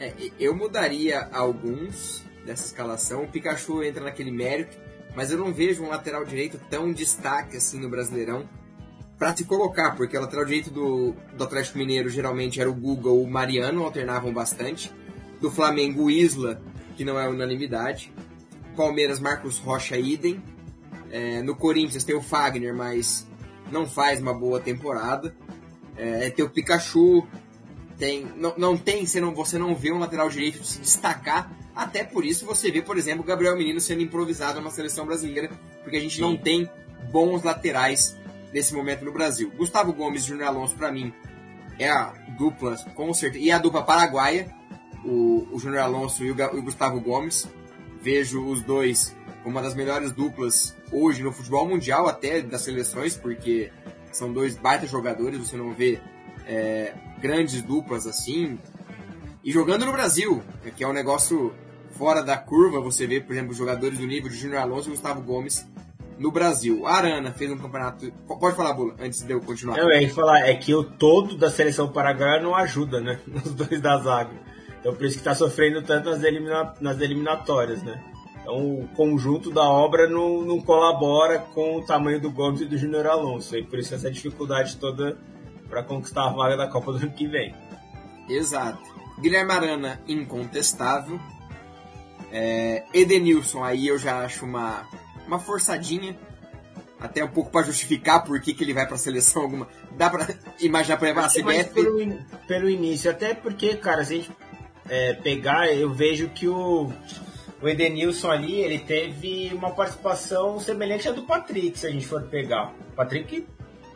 [0.00, 0.10] É,
[0.40, 3.24] eu mudaria alguns dessa escalação.
[3.24, 4.83] O Pikachu entra naquele mérito
[5.14, 8.48] mas eu não vejo um lateral direito tão destaque assim no Brasileirão
[9.18, 13.08] para se colocar, porque o lateral direito do, do Atlético Mineiro geralmente era o Guga
[13.08, 14.90] ou o Mariano, alternavam bastante.
[15.40, 16.60] Do Flamengo, o Isla,
[16.96, 18.12] que não é unanimidade.
[18.76, 20.42] Palmeiras, Marcos Rocha, idem.
[21.10, 23.26] É, no Corinthians tem o Fagner, mas
[23.70, 25.34] não faz uma boa temporada.
[25.96, 27.24] É, tem o Pikachu,
[27.96, 32.04] tem, não, não tem, você não, você não vê um lateral direito se destacar até
[32.04, 35.50] por isso você vê, por exemplo, Gabriel Menino sendo improvisado na seleção brasileira,
[35.82, 36.22] porque a gente Sim.
[36.22, 36.70] não tem
[37.10, 38.16] bons laterais
[38.52, 39.50] nesse momento no Brasil.
[39.56, 41.12] Gustavo Gomes e Júnior Alonso, para mim,
[41.78, 44.54] é a dupla, com certeza, e a dupla paraguaia,
[45.04, 47.48] o, o Júnior Alonso e o, o Gustavo Gomes.
[48.00, 53.70] Vejo os dois uma das melhores duplas hoje no futebol mundial, até das seleções, porque
[54.12, 56.00] são dois baita jogadores, você não vê
[56.46, 58.58] é, grandes duplas assim,
[59.42, 60.42] e jogando no Brasil,
[60.76, 61.52] que é um negócio
[61.96, 65.22] fora da curva, você vê, por exemplo, jogadores do nível de Júnior Alonso e Gustavo
[65.22, 65.66] Gomes
[66.18, 66.86] no Brasil.
[66.86, 68.10] A Arana fez um campeonato.
[68.26, 69.78] Pode falar, Bula, antes de eu continuar.
[69.78, 73.18] Eu ia falar, é que o todo da seleção paraguaia não ajuda, né?
[73.44, 74.32] Os dois da zaga.
[74.80, 76.74] Então por isso que está sofrendo tanto nas, elimina...
[76.80, 78.02] nas eliminatórias, né?
[78.40, 82.76] Então o conjunto da obra não, não colabora com o tamanho do Gomes e do
[82.76, 83.56] Júnior Alonso.
[83.56, 85.16] E por isso essa dificuldade toda
[85.70, 87.54] para conquistar a vaga da Copa do ano que vem.
[88.28, 88.94] Exato.
[89.18, 91.18] Guilherme Arana, incontestável.
[92.36, 94.88] É, Edenilson, aí eu já acho uma,
[95.24, 96.18] uma forçadinha.
[96.98, 99.68] Até um pouco para justificar por que, que ele vai para a seleção alguma.
[99.92, 100.26] Dá para
[100.60, 101.74] imaginar para levar a CBF?
[101.74, 102.18] Pelo,
[102.48, 104.32] pelo início, até porque, cara, se a gente
[104.88, 106.90] é, pegar, eu vejo que o,
[107.62, 112.22] o Edenilson ali, ele teve uma participação semelhante à do Patrick, se a gente for
[112.22, 112.72] pegar.
[112.92, 113.46] O Patrick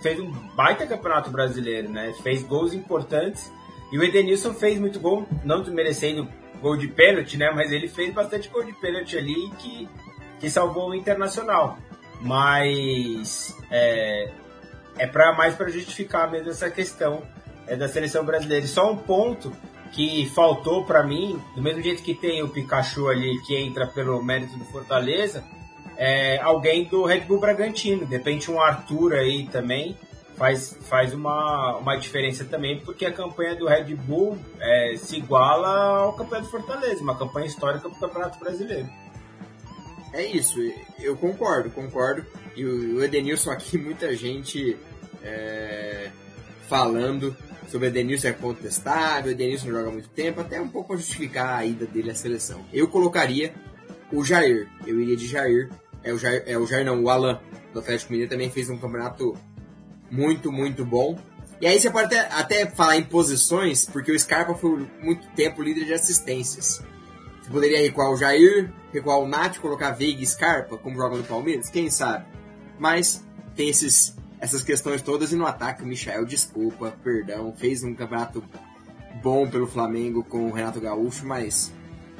[0.00, 2.14] fez um baita campeonato brasileiro, né?
[2.22, 3.50] Fez gols importantes.
[3.90, 6.28] E o Edenilson fez muito gol, não merecendo
[6.60, 7.50] gol de pênalti, né?
[7.50, 9.88] Mas ele fez bastante gol de pênalti ali que,
[10.40, 11.78] que salvou o Internacional.
[12.20, 14.30] Mas é,
[14.98, 17.22] é para mais para justificar mesmo essa questão
[17.66, 18.66] é, da seleção brasileira.
[18.66, 19.52] Só um ponto
[19.92, 24.22] que faltou para mim, do mesmo jeito que tem o Pikachu ali que entra pelo
[24.22, 25.44] mérito do Fortaleza,
[25.96, 28.04] é alguém do Red Bull Bragantino.
[28.04, 29.96] De repente um Arthur aí também
[30.38, 35.98] faz, faz uma, uma diferença também, porque a campanha do Red Bull é, se iguala
[36.02, 38.88] ao campeão do Fortaleza, uma campanha histórica para o Campeonato Brasileiro.
[40.12, 40.58] É isso,
[40.98, 42.24] eu concordo, concordo.
[42.56, 44.76] E o Edenilson aqui, muita gente
[45.22, 46.10] é,
[46.68, 47.36] falando
[47.68, 50.96] sobre o Edenilson é contestável, o Edenilson não joga muito tempo, até um pouco para
[50.96, 52.64] justificar a ida dele à seleção.
[52.72, 53.52] Eu colocaria
[54.10, 55.68] o Jair, eu iria de Jair,
[56.02, 57.40] é o Jair, é o Jair não, o Alan
[57.72, 59.36] do Atlético Mineiro também fez um campeonato
[60.10, 61.18] muito, muito bom.
[61.60, 65.62] E aí você pode até, até falar em posições, porque o Scarpa foi muito tempo
[65.62, 66.82] líder de assistências.
[67.42, 71.24] Você poderia recuar o Jair, recuar o Nath, colocar Veiga e Scarpa, como joga no
[71.24, 71.68] Palmeiras?
[71.68, 72.26] Quem sabe?
[72.78, 73.24] Mas
[73.56, 78.44] tem esses, essas questões todas e no ataque o Michel, desculpa, perdão, fez um campeonato
[79.22, 81.72] bom pelo Flamengo com o Renato Gaúcho, mas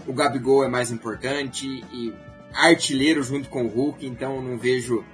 [0.07, 2.13] o Gabigol é mais importante e
[2.53, 5.05] artilheiro junto com o Hulk, então não vejo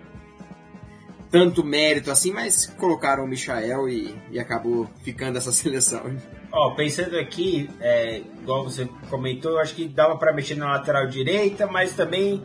[1.35, 6.17] tanto mérito assim, mas colocaram o Michael e, e acabou ficando essa seleção.
[6.53, 11.09] Ó, pensando aqui, é, igual você comentou, eu acho que dava para mexer na lateral
[11.09, 12.41] direita, mas também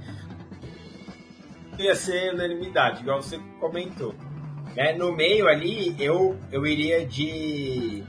[1.78, 4.16] ia ser unanimidade, igual você comentou.
[4.76, 8.04] É, no meio ali, eu, eu iria de.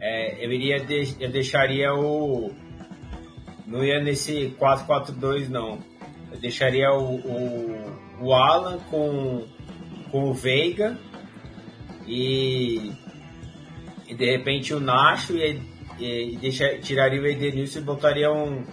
[0.00, 2.50] É, eu iria de, eu deixaria o.
[3.66, 5.80] Não ia nesse 4-4-2, não.
[6.30, 9.44] Eu deixaria o, o o Alan com,
[10.10, 10.98] com o Veiga
[12.06, 12.92] e,
[14.06, 15.60] e de repente o Nacho e,
[15.98, 18.64] e, e deixa, tiraria o Edenilson e botaria um,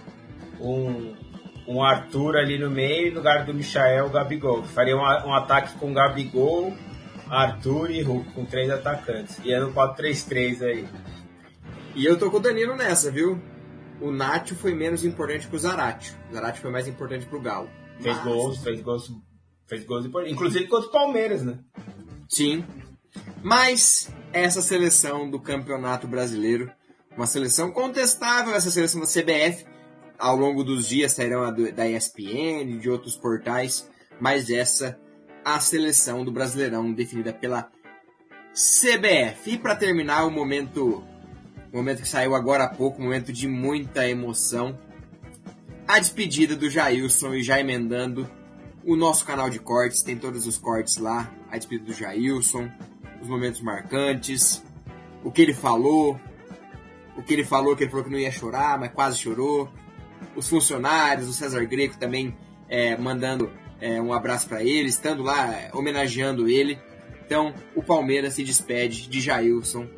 [0.60, 1.14] um,
[1.66, 4.64] um Arthur ali no meio no lugar do Michael Gabigol.
[4.64, 6.74] Faria um, um ataque com Gabigol,
[7.28, 9.38] Arthur e Hulk, com três atacantes.
[9.44, 10.88] E é no 4-3-3 aí.
[11.94, 13.40] E eu tô com o Danilo nessa, viu?
[14.00, 16.14] O Nacho foi menos importante que o Zarate.
[16.30, 17.70] O Zarate foi mais importante pro Galo.
[18.00, 18.24] Fez Mas...
[18.24, 19.10] gols, fez gols
[19.66, 20.34] Fez gols importantes.
[20.34, 21.58] Inclusive contra o Palmeiras, né?
[22.28, 22.64] Sim.
[23.42, 26.70] Mas essa seleção do Campeonato Brasileiro,
[27.16, 29.66] uma seleção contestável, essa seleção da CBF,
[30.18, 33.90] ao longo dos dias sairão a do, da ESPN, de outros portais,
[34.20, 34.98] mas essa
[35.44, 37.70] a seleção do Brasileirão definida pela
[38.52, 39.52] CBF.
[39.52, 41.04] E para terminar, o momento,
[41.72, 44.78] momento que saiu agora há pouco, momento de muita emoção,
[45.86, 48.28] a despedida do Jailson e já emendando
[48.84, 52.70] o nosso canal de cortes, tem todos os cortes lá, a despedida do Jailson,
[53.20, 54.62] os momentos marcantes,
[55.24, 56.20] o que ele falou,
[57.16, 59.68] o que ele falou, que ele falou que não ia chorar, mas quase chorou,
[60.34, 62.36] os funcionários, o César Greco também
[62.68, 63.50] é, mandando
[63.80, 66.78] é, um abraço para ele, estando lá homenageando ele.
[67.24, 69.88] Então, o Palmeiras se despede de Jailson.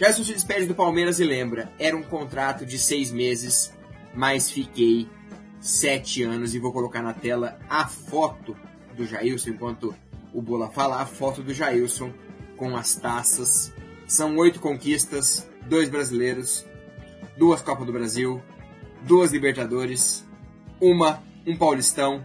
[0.00, 3.70] Jailson se despede do Palmeiras e lembra, era um contrato de seis meses,
[4.14, 5.06] mas fiquei
[5.60, 8.56] sete anos e vou colocar na tela a foto
[8.96, 9.94] do Jailson enquanto
[10.32, 12.14] o Bola fala, a foto do Jailson
[12.56, 13.74] com as taças.
[14.06, 16.64] São oito conquistas, dois brasileiros,
[17.36, 18.40] duas Copas do Brasil,
[19.02, 20.24] duas Libertadores,
[20.80, 22.24] uma, um Paulistão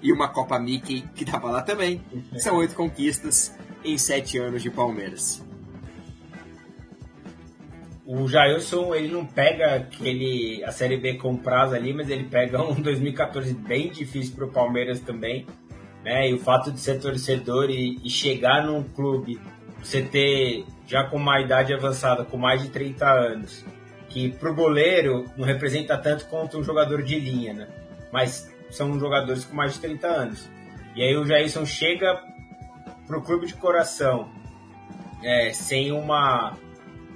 [0.00, 2.02] e uma Copa Mickey, que tava lá também.
[2.38, 3.52] São oito conquistas
[3.84, 5.49] em sete anos de Palmeiras
[8.12, 12.60] o Jailson ele não pega aquele a série B com prazo ali, mas ele pega
[12.60, 15.46] um 2014 bem difícil para o Palmeiras também,
[16.04, 16.28] né?
[16.28, 19.38] E o fato de ser torcedor e, e, chegar num clube
[19.80, 23.64] você ter, já com uma idade avançada, com mais de 30 anos,
[24.08, 27.68] que pro goleiro não representa tanto quanto um jogador de linha, né?
[28.12, 30.50] Mas são jogadores com mais de 30 anos.
[30.96, 32.20] E aí o Jason chega
[33.06, 34.28] pro clube de coração
[35.22, 36.58] é, sem uma.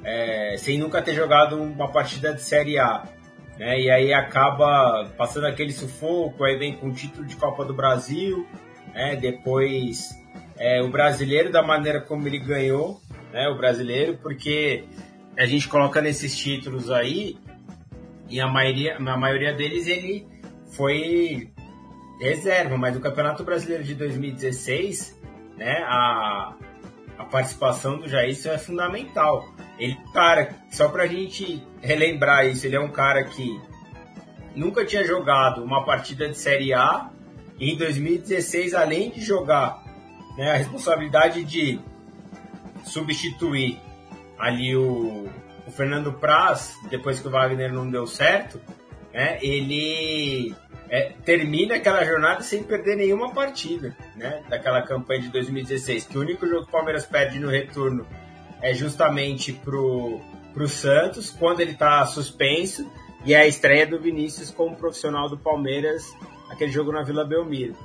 [0.04, 3.04] É, sem nunca ter jogado uma partida de Série A.
[3.58, 3.80] Né?
[3.80, 8.46] E aí acaba passando aquele sufoco, aí vem com o título de Copa do Brasil,
[8.92, 9.16] né?
[9.16, 10.10] depois
[10.58, 13.00] é, o brasileiro da maneira como ele ganhou,
[13.32, 13.48] né?
[13.48, 14.84] o brasileiro, porque
[15.38, 17.36] a gente coloca nesses títulos aí,
[18.28, 20.26] e a maioria, a maioria deles ele
[20.72, 21.50] foi
[22.20, 25.20] reserva, mas o Campeonato Brasileiro de 2016,
[25.56, 26.54] né, a,
[27.18, 29.53] a participação do Jair é fundamental.
[29.78, 33.60] Ele, cara, só pra gente relembrar isso, ele é um cara que
[34.54, 37.10] nunca tinha jogado uma partida de Série A
[37.58, 39.82] e em 2016, além de jogar
[40.36, 41.80] né, a responsabilidade de
[42.84, 43.80] substituir
[44.38, 45.28] ali o,
[45.66, 48.60] o Fernando Praz, depois que o Wagner não deu certo,
[49.12, 50.54] né, ele
[50.88, 54.42] é, termina aquela jornada sem perder nenhuma partida, né?
[54.48, 58.06] Daquela campanha de 2016, que o único jogo que o Palmeiras perde no retorno
[58.64, 60.22] é justamente pro,
[60.54, 62.90] pro Santos, quando ele está suspenso,
[63.22, 66.16] e é a estreia do Vinícius como profissional do Palmeiras,
[66.48, 67.76] aquele jogo na Vila Belmiro.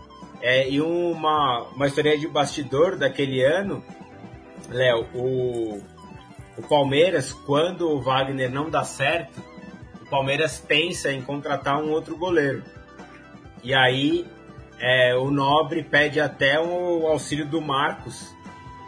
[0.42, 3.84] É, e uma, uma história de bastidor daquele ano,
[4.70, 5.84] Léo, o,
[6.58, 9.44] o Palmeiras, quando o Wagner não dá certo,
[10.02, 12.64] o Palmeiras pensa em contratar um outro goleiro.
[13.62, 14.26] E aí
[14.80, 18.34] é, o Nobre pede até o auxílio do Marcos,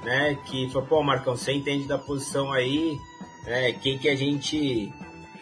[0.04, 0.38] né?
[0.46, 2.98] Que falou, pô, Marcão, você entende da posição aí,
[3.46, 4.92] é, quem que a gente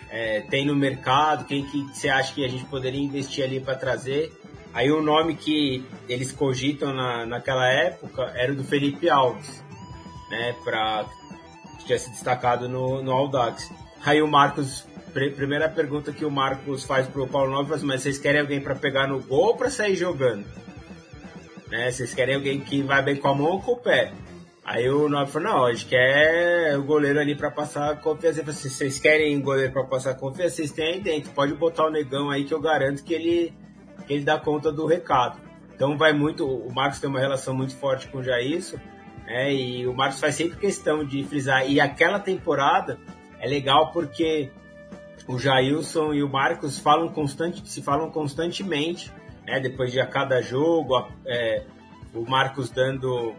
[0.10, 3.76] é, tem no mercado, quem que você acha que a gente poderia investir ali para
[3.76, 4.32] trazer.
[4.74, 9.64] Aí o nome que eles cogitam na, naquela época era o do Felipe Alves,
[10.30, 10.55] né?
[10.64, 11.05] Para
[11.80, 13.72] que tinha se destacado no, no Audax.
[14.05, 18.20] Aí o Marcos primeira pergunta que o Marcos faz pro Paulo Nobre, assim, mas vocês
[18.20, 20.45] querem alguém para pegar no gol ou para sair jogando?
[21.68, 21.91] Né?
[21.91, 24.14] Vocês querem alguém que vai bem com a mão ou com o pé?
[24.70, 28.41] Aí o Nobre falou, não, a gente quer o goleiro ali para passar confiança.
[28.41, 30.57] falei, assim, vocês querem goleiro para passar confiança?
[30.57, 33.51] Vocês têm aí dentro, pode botar o negão aí que eu garanto que ele,
[34.05, 35.39] que ele dá conta do recado.
[35.74, 38.78] Então vai muito, o Marcos tem uma relação muito forte com o Jairson,
[39.26, 39.51] né?
[39.51, 41.67] e o Marcos faz sempre questão de frisar.
[41.67, 42.99] E aquela temporada
[43.39, 44.51] é legal porque
[45.28, 49.11] o Jailson e o Marcos falam constante, se falam constantemente,
[49.47, 49.59] né?
[49.59, 51.63] Depois de a cada jogo, é,
[52.13, 53.34] o Marcos dando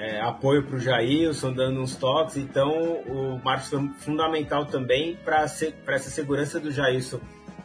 [0.00, 2.38] é, apoio para o Jailson, dando uns toques.
[2.38, 7.20] Então, o Marcos foi fundamental também para essa segurança do Jailson.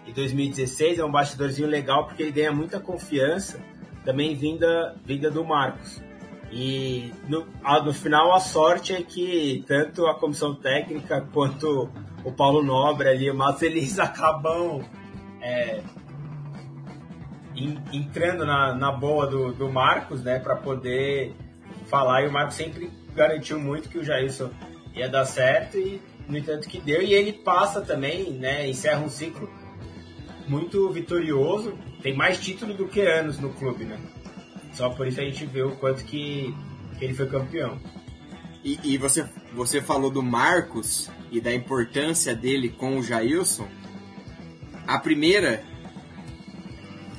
[0.06, 3.58] Em 2016 é um bastidorzinho legal porque ele ganha muita confiança,
[4.04, 6.04] também vinda, vinda do Marcos.
[6.52, 7.48] E no,
[7.86, 11.90] no final a sorte é que tanto a comissão técnica quanto
[12.24, 14.84] o Paulo Nobre ali, mas eles acabam
[15.42, 15.82] é,
[17.94, 21.34] entrando na, na boa do, do Marcos, né, para poder
[21.86, 22.24] falar.
[22.24, 24.52] E o Marcos sempre garantiu muito que o Jailson
[24.94, 27.02] ia dar certo e no entanto que deu.
[27.02, 29.50] E ele passa também, né, encerra um ciclo
[30.48, 31.78] muito vitorioso.
[32.02, 34.00] Tem mais título do que anos no clube, né?
[34.74, 36.54] Só por isso a gente vê o quanto que,
[36.98, 37.80] que ele foi campeão.
[38.64, 43.68] E, e, você, você falou do Marcos e da importância dele com o Jailson.
[44.88, 45.64] A primeira,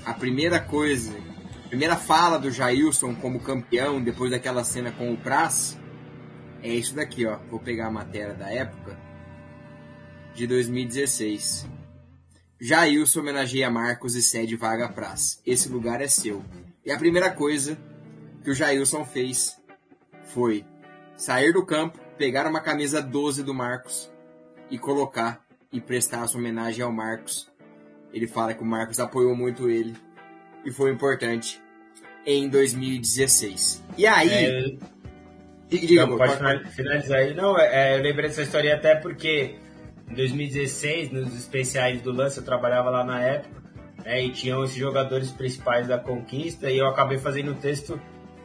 [0.05, 1.17] a primeira coisa,
[1.67, 5.77] primeira fala do Jailson como campeão depois daquela cena com o Praz
[6.63, 7.39] é isso daqui, ó.
[7.51, 8.99] Vou pegar a matéria da época
[10.35, 11.65] de 2016.
[12.61, 15.41] Jailson homenageia Marcos e cede vaga Praz.
[15.47, 16.45] Esse lugar é seu.
[16.85, 17.79] E a primeira coisa
[18.43, 19.57] que o Jailson fez
[20.35, 20.65] foi
[21.17, 24.11] sair do campo, pegar uma camisa 12 do Marcos
[24.71, 27.49] e colocar e prestar sua homenagem ao Marcos.
[28.13, 29.95] Ele fala que o Marcos apoiou muito ele
[30.67, 31.63] e foi importante
[32.27, 33.85] em 2016.
[33.97, 34.31] E aí.
[34.31, 34.77] É,
[35.69, 37.35] diga, não, pode, pode finalizar aí.
[37.35, 39.55] Não, é, é, eu lembrei dessa história até porque
[40.11, 43.63] em 2016, nos especiais do lance, eu trabalhava lá na época,
[44.05, 48.01] né, e tinham esses jogadores principais da conquista, e eu acabei fazendo um texto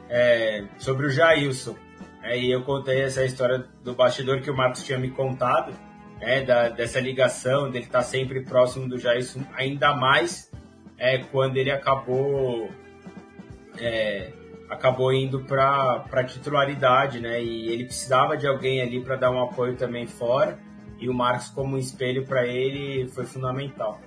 [0.07, 1.75] é, sobre o Jailson.
[2.23, 5.73] É, e eu contei essa história do bastidor que o Marcos tinha me contado,
[6.19, 10.50] é, da, dessa ligação, dele estar sempre próximo do Jairson, ainda mais
[11.01, 12.69] é, quando ele acabou
[13.79, 14.31] é,
[14.69, 17.43] acabou indo para titularidade, né?
[17.43, 20.59] E ele precisava de alguém ali para dar um apoio também fora,
[20.99, 23.99] e o Marcos como um espelho para ele foi fundamental.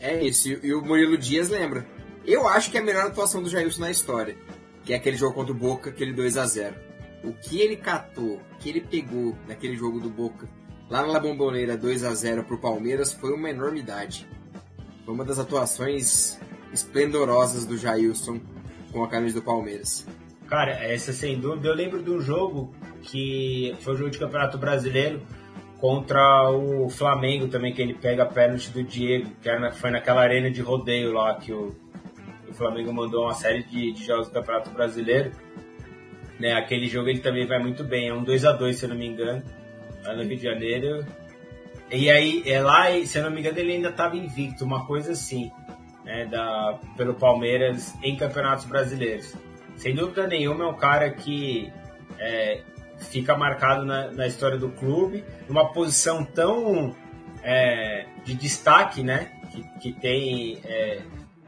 [0.00, 1.84] É isso, e o Murilo Dias lembra.
[2.24, 4.36] Eu acho que é a melhor atuação do Jailson na história,
[4.84, 6.90] que é aquele jogo contra o Boca, aquele 2 a 0
[7.22, 10.48] o que ele catou, o que ele pegou naquele jogo do Boca,
[10.88, 14.26] lá na Bomboneira 2 a 0 pro Palmeiras, foi uma enormidade.
[15.04, 16.38] Foi uma das atuações
[16.72, 18.40] esplendorosas do Jailson
[18.92, 20.06] com a camisa do Palmeiras.
[20.46, 21.68] Cara, essa sem dúvida.
[21.68, 25.22] Eu lembro de um jogo que foi o um jogo de Campeonato Brasileiro
[25.78, 30.20] contra o Flamengo também, que ele pega a pênalti do Diego, que era, foi naquela
[30.20, 31.74] arena de rodeio lá que o,
[32.48, 35.32] o Flamengo mandou uma série de, de jogos do Campeonato Brasileiro.
[36.38, 38.88] Né, aquele jogo ele também vai muito bem, é um 2 a 2 se eu
[38.88, 39.42] não me engano,
[40.02, 41.06] lá no Rio de Janeiro.
[41.90, 45.12] E aí, é lá, se eu não me engano, ele ainda estava invicto, uma coisa
[45.12, 45.50] assim,
[46.04, 49.34] né, da, pelo Palmeiras em campeonatos brasileiros.
[49.76, 51.72] Sem dúvida nenhuma, é um cara que
[52.18, 52.60] é,
[52.98, 56.94] fica marcado na, na, história do clube, numa posição tão
[57.42, 61.00] é, de destaque, né, que, que tem é,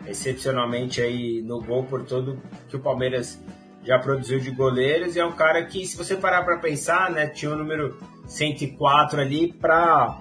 [0.07, 3.41] excepcionalmente aí no gol por todo que o Palmeiras
[3.85, 7.27] já produziu de goleiros e é um cara que, se você parar para pensar, né,
[7.27, 10.21] tinha o número 104 ali para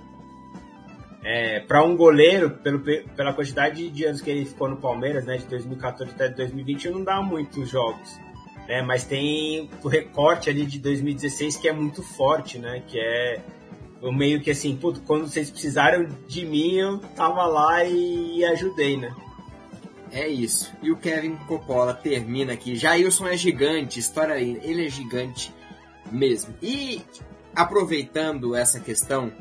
[1.24, 5.38] é, para um goleiro, pelo, pela quantidade de anos que ele ficou no Palmeiras, né,
[5.38, 8.20] de 2014 até 2020, não dá muitos jogos.
[8.68, 13.42] Né, mas tem o recorte ali de 2016 que é muito forte, né, que é
[14.02, 18.98] o meio que assim, puto, quando vocês precisaram de mim, eu tava lá e, ajudei,
[18.98, 19.14] né.
[20.12, 20.74] É isso.
[20.82, 22.76] E o Kevin Coppola termina aqui.
[22.76, 25.54] Jailson é gigante, história aí, ele é gigante
[26.12, 26.54] mesmo.
[26.62, 27.02] E
[27.56, 29.32] aproveitando essa questão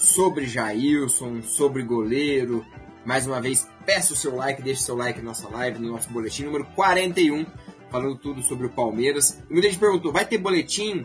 [0.00, 2.64] sobre Jailson, sobre goleiro,
[3.04, 6.10] mais uma vez peço o seu like, deixe seu like na nossa live, no nosso
[6.10, 7.44] boletim número 41,
[7.90, 9.38] falando tudo sobre o Palmeiras.
[9.48, 11.04] E muita gente perguntou, vai ter boletim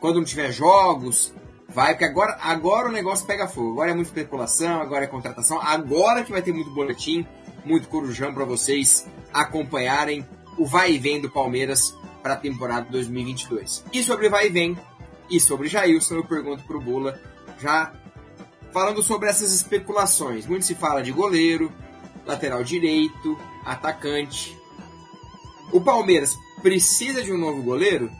[0.00, 1.32] quando não tiver jogos?
[1.68, 3.72] Vai, porque agora, agora o negócio pega fogo.
[3.72, 7.26] Agora é muita especulação, agora é contratação, agora que vai ter muito boletim
[7.66, 10.24] muito corujão para vocês acompanharem
[10.56, 13.84] o vai e vem do Palmeiras para a temporada 2022.
[13.92, 14.78] E sobre vai e vem
[15.28, 17.20] e sobre Jailson, eu pergunto para o Bula,
[17.58, 17.92] já
[18.76, 20.46] falando sobre essas especulações.
[20.46, 21.72] Muito se fala de goleiro,
[22.26, 24.54] lateral direito, atacante.
[25.72, 28.12] O Palmeiras precisa de um novo goleiro?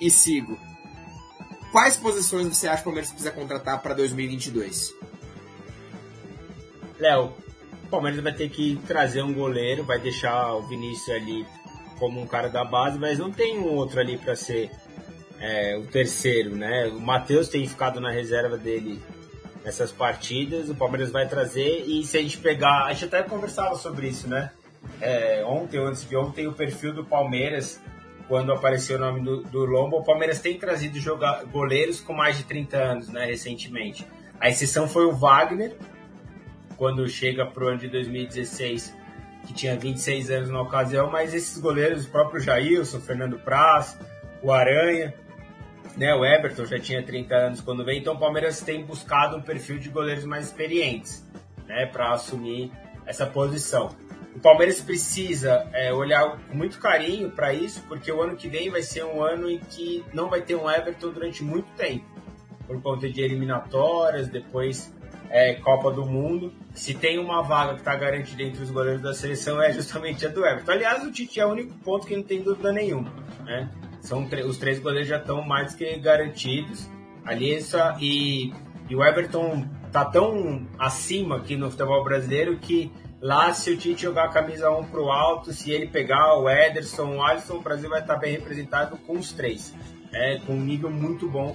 [0.00, 0.56] E sigo.
[1.72, 4.94] Quais posições você acha que o Palmeiras precisa contratar para 2022?
[7.00, 7.32] Léo,
[7.82, 11.44] o Palmeiras vai ter que trazer um goleiro, vai deixar o Vinícius ali
[11.98, 14.70] como um cara da base, mas não tem um outro ali para ser
[15.40, 16.86] é, o terceiro, né?
[16.86, 19.02] O Matheus tem ficado na reserva dele
[19.68, 23.74] nessas partidas, o Palmeiras vai trazer e se a gente pegar, a gente até conversava
[23.74, 24.50] sobre isso, né?
[24.98, 27.78] É, ontem, antes de ontem, o perfil do Palmeiras,
[28.28, 32.38] quando apareceu o nome do, do Lombo, o Palmeiras tem trazido jogar, goleiros com mais
[32.38, 34.06] de 30 anos, né, recentemente.
[34.40, 35.76] A exceção foi o Wagner,
[36.78, 38.96] quando chega para o ano de 2016,
[39.46, 43.98] que tinha 26 anos na ocasião, mas esses goleiros, o próprio Jailson, Fernando Praz,
[44.42, 45.12] o Aranha,
[45.98, 49.42] né, o Everton já tinha 30 anos quando veio, então o Palmeiras tem buscado um
[49.42, 51.26] perfil de goleiros mais experientes
[51.66, 52.70] né, para assumir
[53.04, 53.90] essa posição.
[54.34, 58.70] O Palmeiras precisa é, olhar com muito carinho para isso, porque o ano que vem
[58.70, 62.04] vai ser um ano em que não vai ter um Everton durante muito tempo,
[62.64, 64.94] por conta de eliminatórias, depois
[65.30, 66.52] é, Copa do Mundo.
[66.74, 70.28] Se tem uma vaga que está garantida entre os goleiros da seleção é justamente a
[70.28, 70.70] do Everton.
[70.70, 73.12] Aliás, o Tite é o único ponto que não tem dúvida nenhuma.
[73.44, 73.68] Né?
[74.00, 76.88] São os três goleiros já estão mais que garantidos.
[77.24, 78.52] Ali essa, e,
[78.88, 82.90] e o Everton tá tão acima aqui no futebol brasileiro que
[83.20, 87.16] lá se o Tite jogar a camisa 1 pro alto, se ele pegar o Ederson,
[87.16, 89.74] o Alisson, o Brasil vai estar bem representado com os três.
[90.12, 91.54] É, com um nível muito bom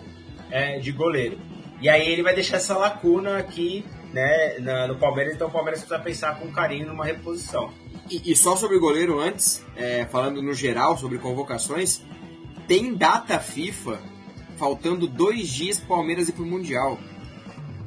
[0.51, 1.39] é, de goleiro.
[1.81, 3.83] E aí ele vai deixar essa lacuna aqui
[4.13, 7.73] né, na, no Palmeiras, então o Palmeiras precisa pensar com carinho numa reposição.
[8.09, 12.03] E, e só sobre o goleiro antes, é, falando no geral sobre convocações,
[12.67, 13.99] tem data FIFA
[14.57, 16.99] faltando dois dias para o Palmeiras ir para o Mundial.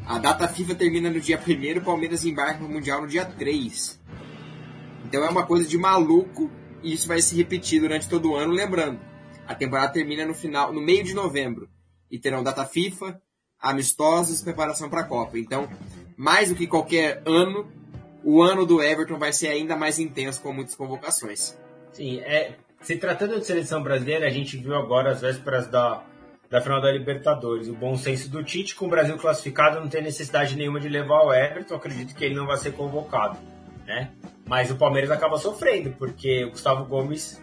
[0.06, 4.00] A data FIFA termina no dia 1 o Palmeiras embarca no Mundial no dia 3.
[5.04, 6.50] Então é uma coisa de maluco
[6.82, 9.00] e isso vai se repetir durante todo o ano, lembrando.
[9.46, 11.68] A temporada termina no final, no meio de novembro.
[12.10, 13.20] E terão data FIFA,
[13.60, 15.38] amistosos, preparação para a Copa.
[15.38, 15.68] Então,
[16.16, 17.70] mais do que qualquer ano,
[18.24, 21.56] o ano do Everton vai ser ainda mais intenso com muitas convocações.
[21.92, 26.02] Sim, é, se tratando de seleção brasileira, a gente viu agora as vésperas da,
[26.50, 27.68] da final da Libertadores.
[27.68, 31.22] O bom senso do Tite, com o Brasil classificado, não tem necessidade nenhuma de levar
[31.22, 31.74] o Everton.
[31.74, 33.38] Acredito que ele não vai ser convocado,
[33.86, 34.10] né?
[34.46, 37.42] Mas o Palmeiras acaba sofrendo, porque o Gustavo Gomes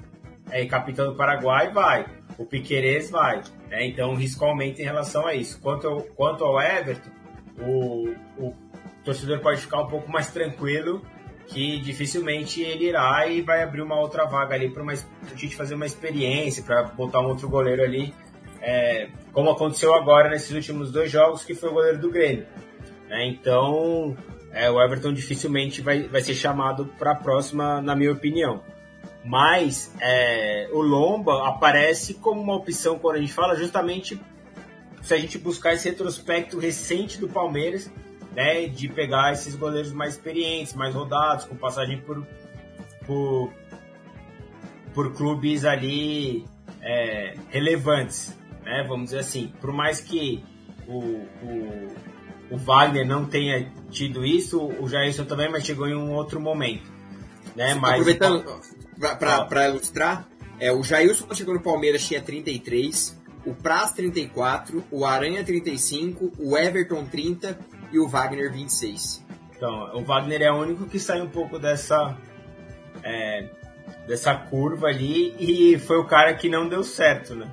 [0.50, 2.06] é capitão do Paraguai, vai
[2.38, 3.42] o Piquerez vai.
[3.70, 3.88] Né?
[3.88, 5.60] Então o risco aumenta em relação a isso.
[5.60, 7.10] Quanto ao, quanto ao Everton,
[7.60, 8.56] o, o
[9.04, 11.02] torcedor pode ficar um pouco mais tranquilo
[11.54, 15.76] que dificilmente ele irá e vai abrir uma outra vaga ali para a gente fazer
[15.76, 18.12] uma experiência, para botar um outro goleiro ali,
[18.60, 22.48] é, como aconteceu agora nesses últimos dois jogos, que foi o goleiro do Grêmio.
[23.08, 23.28] Né?
[23.28, 24.18] Então,
[24.52, 28.64] é, o Everton dificilmente vai, vai ser chamado para a próxima, na minha opinião.
[29.24, 34.20] Mas é, o Lomba aparece como uma opção quando a gente fala justamente
[35.02, 37.92] se a gente buscar esse retrospecto recente do Palmeiras,
[38.36, 42.26] né, de pegar esses goleiros mais experientes, mais rodados, com passagem por,
[43.06, 43.54] por,
[44.94, 46.46] por clubes ali
[46.82, 49.54] é, relevantes, né, vamos dizer assim.
[49.62, 50.44] Por mais que
[50.88, 51.88] o, o,
[52.52, 56.92] o Wagner não tenha tido isso, o Jairson também, mas chegou em um outro momento.
[57.56, 58.46] Né, mas, Aproveitando,
[59.20, 60.28] para ilustrar,
[60.60, 66.58] é, o Jailson chegou no Palmeiras tinha 33, o Praz 34, o Aranha 35, o
[66.58, 67.60] Everton 30
[67.94, 69.24] e o Wagner 26.
[69.56, 72.18] Então, o Wagner é o único que sai um pouco dessa
[73.04, 73.48] é,
[74.08, 77.50] dessa curva ali e foi o cara que não deu certo, né?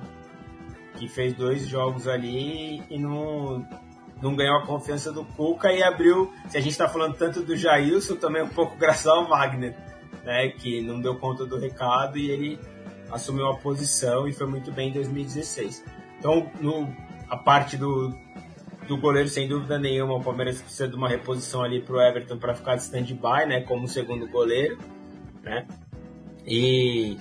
[0.97, 3.65] Que fez dois jogos ali e não,
[4.21, 6.33] não ganhou a confiança do Cuca e abriu.
[6.49, 9.77] Se a gente está falando tanto do Jailson, também um pouco graças ao Wagner,
[10.23, 10.49] né?
[10.49, 12.59] Que não deu conta do recado e ele
[13.11, 15.83] assumiu a posição e foi muito bem em 2016.
[16.17, 16.87] Então, no,
[17.29, 18.15] a parte do,
[18.87, 22.37] do goleiro, sem dúvida nenhuma, o Palmeiras precisa de uma reposição ali para o Everton
[22.37, 24.77] para ficar de stand-by, né, como segundo goleiro,
[25.43, 25.67] né?
[26.45, 27.17] E,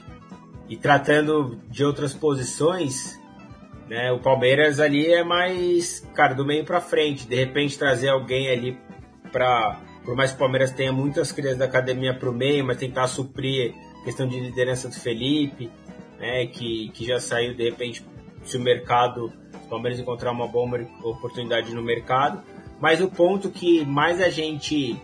[0.69, 3.21] e tratando de outras posições,
[3.89, 7.27] né, o Palmeiras ali é mais, cara, do meio para frente.
[7.27, 8.79] De repente trazer alguém ali
[9.31, 12.79] para, por mais que o Palmeiras tenha muitas crianças da academia para o meio, mas
[12.79, 15.71] tentar suprir a questão de liderança do Felipe,
[16.19, 18.05] né, que, que já saiu de repente
[18.45, 19.33] se o mercado
[19.71, 22.43] Palmeiras encontrar uma boa oportunidade no mercado.
[22.81, 25.01] Mas o ponto que mais a gente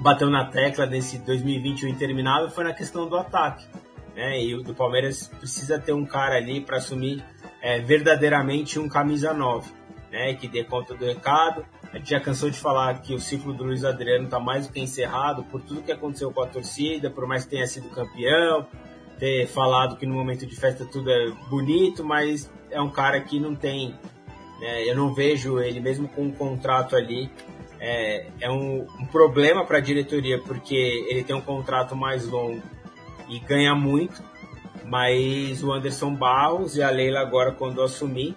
[0.00, 3.64] bateu na tecla desse 2021 interminável foi na questão do ataque.
[4.14, 4.42] Né?
[4.42, 7.24] E o Palmeiras precisa ter um cara ali para assumir
[7.62, 9.70] é, verdadeiramente um camisa 9,
[10.10, 10.34] né?
[10.34, 11.64] que dê conta do recado.
[11.92, 14.72] A gente já cansou de falar que o ciclo do Luiz Adriano está mais do
[14.72, 18.66] que encerrado por tudo que aconteceu com a torcida, por mais que tenha sido campeão,
[19.18, 23.40] ter falado que no momento de festa tudo é bonito, mas é um cara que
[23.40, 23.94] não tem.
[24.60, 27.30] Né, eu não vejo ele, mesmo com um contrato ali,
[27.78, 30.74] é, é um, um problema para a diretoria, porque
[31.08, 32.62] ele tem um contrato mais longo
[33.28, 34.22] e ganha muito,
[34.84, 38.34] mas o Anderson Barros e a Leila, agora, quando assumir,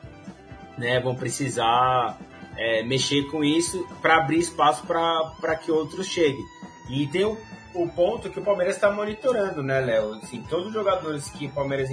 [0.77, 2.17] né, vão precisar
[2.57, 6.43] é, mexer com isso para abrir espaço para que outros cheguem.
[6.89, 7.38] E tem o,
[7.74, 10.13] o ponto que o Palmeiras está monitorando, né, Léo?
[10.15, 11.89] Assim, todos os jogadores que o Palmeiras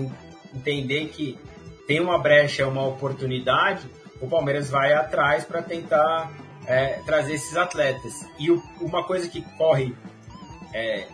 [0.54, 1.38] entender que
[1.86, 3.88] tem uma brecha, uma oportunidade,
[4.20, 6.32] o Palmeiras vai atrás para tentar
[6.66, 8.26] é, trazer esses atletas.
[8.38, 9.94] E o, uma coisa que corre
[10.72, 11.06] é,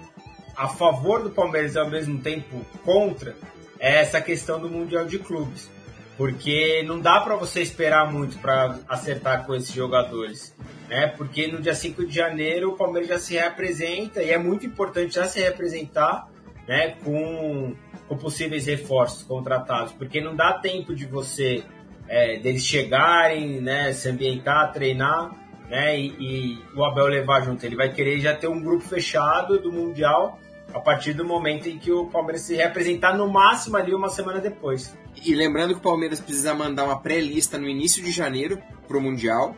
[0.56, 3.36] a favor do Palmeiras e ao mesmo tempo contra
[3.78, 5.68] é essa questão do Mundial de Clubes.
[6.16, 10.54] Porque não dá para você esperar muito para acertar com esses jogadores.
[10.88, 11.06] Né?
[11.06, 15.14] Porque no dia 5 de janeiro o Palmeiras já se representa e é muito importante
[15.14, 16.28] já se representar
[16.68, 17.74] né, com
[18.12, 21.64] com possíveis reforços contratados, porque não dá tempo de você
[22.06, 25.34] é, deles chegarem, né, se ambientar, treinar,
[25.70, 27.64] né, e, e, o Abel levar junto.
[27.64, 30.38] Ele vai querer já ter um grupo fechado do mundial
[30.72, 34.40] a partir do momento em que o Palmeiras se representar no máximo ali uma semana
[34.40, 34.96] depois.
[35.24, 39.00] E lembrando que o Palmeiras precisa mandar uma pré-lista no início de janeiro para o
[39.00, 39.56] mundial.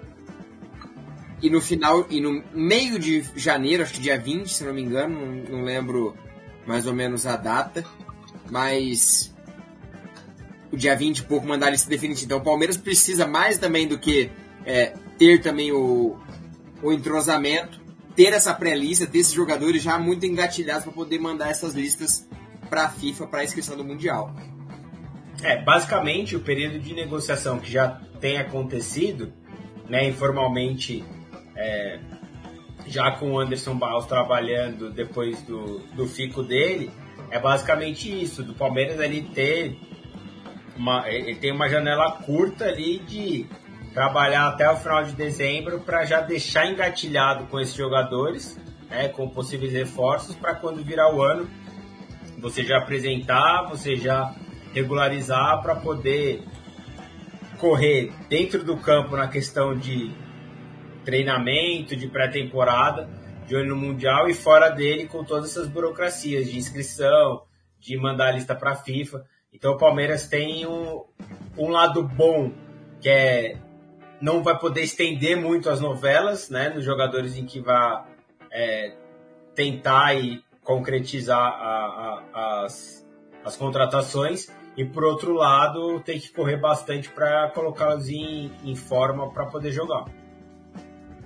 [1.40, 4.82] E no final, e no meio de janeiro, acho que dia 20, se não me
[4.82, 6.16] engano, não, não lembro
[6.66, 7.84] mais ou menos a data,
[8.50, 9.34] mas
[10.72, 12.26] o dia 20 e pouco mandar a lista definitiva.
[12.26, 14.30] Então o Palmeiras precisa mais também do que
[14.64, 16.16] é, ter também o,
[16.82, 17.80] o entrosamento,
[18.14, 22.28] ter essa pré-lista, ter esses jogadores já muito engatilhados para poder mandar essas listas
[22.68, 24.34] para a FIFA para a inscrição do Mundial.
[25.42, 29.32] É, basicamente o período de negociação que já tem acontecido,
[29.88, 31.04] né, informalmente,
[31.56, 31.98] é,
[32.86, 36.90] já com o Anderson Barros trabalhando depois do, do fico dele,
[37.30, 39.76] é basicamente isso, do Palmeiras ali ter
[40.76, 43.46] uma, ele tem uma janela curta ali de
[43.95, 48.59] trabalhar até o final de dezembro para já deixar engatilhado com esses jogadores,
[48.90, 51.49] né, com possíveis reforços, para quando virar o ano
[52.38, 54.34] você já apresentar, você já
[54.74, 56.42] regularizar para poder
[57.59, 60.12] correr dentro do campo na questão de
[61.05, 63.09] treinamento, de pré-temporada
[63.47, 67.42] de olho no Mundial e fora dele com todas essas burocracias de inscrição,
[67.78, 69.24] de mandar a lista para a FIFA.
[69.53, 71.05] Então o Palmeiras tem um,
[71.57, 72.53] um lado bom,
[73.01, 73.57] que é
[74.25, 78.03] não vai poder estender muito as novelas, né, nos jogadores em que vai
[78.51, 78.95] é,
[79.55, 83.07] tentar e concretizar a, a, as,
[83.45, 84.49] as contratações
[84.79, 89.72] e por outro lado tem que correr bastante para colocá-los em, em forma para poder
[89.72, 90.07] jogar.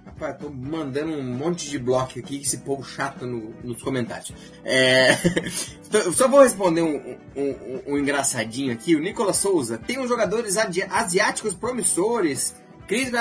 [0.05, 4.33] Rapaz, tô mandando um monte de bloco aqui, esse povo chato no, nos comentários.
[4.65, 5.15] É...
[6.13, 8.97] Só vou responder um, um, um, engraçadinho aqui.
[8.97, 12.57] O Nicolas Souza tem uns jogadores asiáticos promissores.
[12.89, 13.13] Cris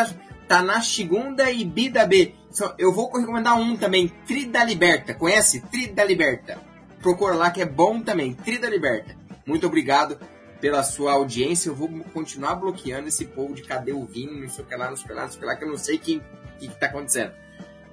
[0.48, 2.34] Tanashigunda e Bida B.
[2.80, 5.14] Eu vou recomendar um também, Trida Liberta.
[5.14, 5.62] Conhece?
[5.62, 6.60] Trida Liberta.
[7.02, 9.16] Procura lá que é bom também, Trida Liberta.
[9.46, 10.18] Muito obrigado
[10.60, 11.70] pela sua audiência.
[11.70, 14.90] Eu vou continuar bloqueando esse povo de cadê o vinho, não sei o que lá,
[14.90, 16.00] não sei o que lá, não sei o que lá, que eu não sei o
[16.00, 16.22] que
[16.62, 17.34] está acontecendo.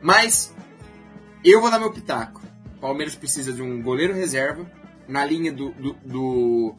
[0.01, 0.55] Mas
[1.45, 2.41] eu vou dar meu pitaco.
[2.81, 4.65] Palmeiras precisa de um goleiro reserva
[5.07, 6.75] na linha do, do, do,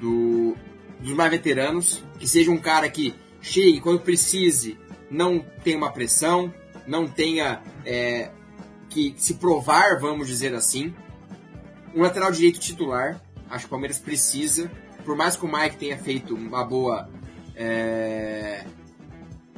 [0.00, 0.56] do
[1.00, 3.14] dos mais veteranos, que seja um cara que
[3.44, 4.78] chegue quando precise,
[5.10, 6.52] não tenha uma pressão,
[6.86, 8.30] não tenha é,
[8.88, 10.94] que se provar, vamos dizer assim.
[11.94, 13.20] Um lateral direito titular,
[13.50, 14.70] acho que o Palmeiras precisa.
[15.04, 17.08] Por mais que o Mike tenha feito uma boa
[17.54, 18.64] é,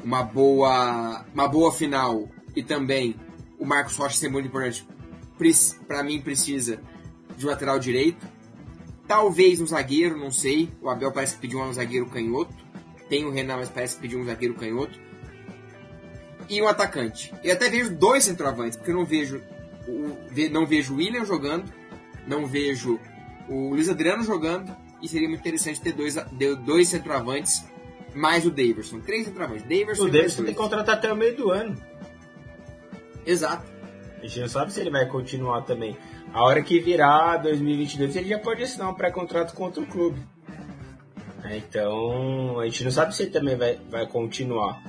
[0.03, 3.15] uma boa, uma boa final e também
[3.59, 4.87] o Marcos Rocha ser muito importante,
[5.87, 6.81] para mim precisa
[7.37, 8.27] de lateral direito.
[9.07, 10.69] Talvez um zagueiro, não sei.
[10.83, 12.66] O Abel parece que pediu um zagueiro canhoto.
[13.09, 14.99] Tem o Renan, mas parece que pediu um zagueiro canhoto.
[16.49, 17.33] E um atacante.
[17.43, 19.43] E até vejo dois centroavantes, porque eu não vejo
[19.89, 20.17] o,
[20.51, 21.73] não vejo o William jogando,
[22.27, 23.01] não vejo
[23.49, 26.17] o Luiz Adriano jogando, e seria muito interessante ter dois,
[26.65, 27.65] dois centroavantes
[28.15, 29.01] mais o Daverson.
[29.01, 29.63] Três centroavantes.
[29.63, 31.77] Daverson o Daverson tem contrato até o meio do ano.
[33.25, 33.67] Exato.
[34.19, 35.97] A gente não sabe se ele vai continuar também.
[36.33, 40.21] A hora que virar 2022, ele já pode assinar um pré-contrato com outro clube.
[41.49, 44.83] É, então, a gente não sabe se ele também vai, vai continuar.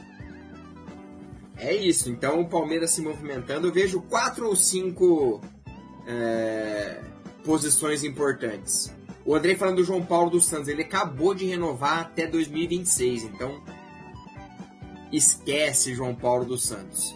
[1.57, 2.09] É isso.
[2.09, 3.67] Então, o Palmeiras se movimentando.
[3.67, 5.41] Eu vejo quatro ou cinco
[6.07, 6.99] é,
[7.43, 8.95] posições importantes.
[9.25, 13.61] O André falando do João Paulo dos Santos, ele acabou de renovar até 2026, então
[15.11, 17.13] esquece João Paulo dos Santos.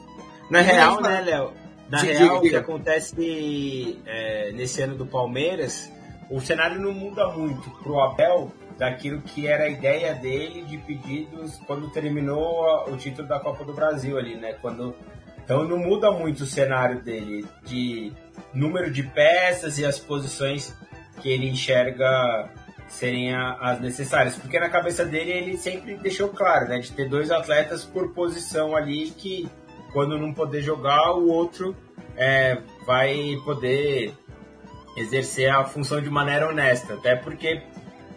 [0.50, 1.54] Na e real, né, Léo?
[1.90, 5.90] Na diga, real, o que acontece é, nesse ano do Palmeiras,
[6.30, 8.52] o cenário não muda muito pro Abel
[8.82, 13.74] daquilo que era a ideia dele de pedidos quando terminou o título da Copa do
[13.74, 14.54] Brasil ali, né?
[14.54, 14.96] Quando
[15.44, 18.12] então não muda muito o cenário dele de
[18.52, 20.76] número de peças e as posições
[21.22, 22.50] que ele enxerga
[22.88, 24.36] serem as necessárias.
[24.36, 26.80] Porque na cabeça dele ele sempre deixou claro, né?
[26.80, 29.48] De ter dois atletas por posição ali que
[29.94, 31.78] quando não poder jogar, o outro
[32.18, 34.12] é, vai poder
[34.98, 36.96] exercer a função de maneira honesta.
[36.96, 37.62] Até porque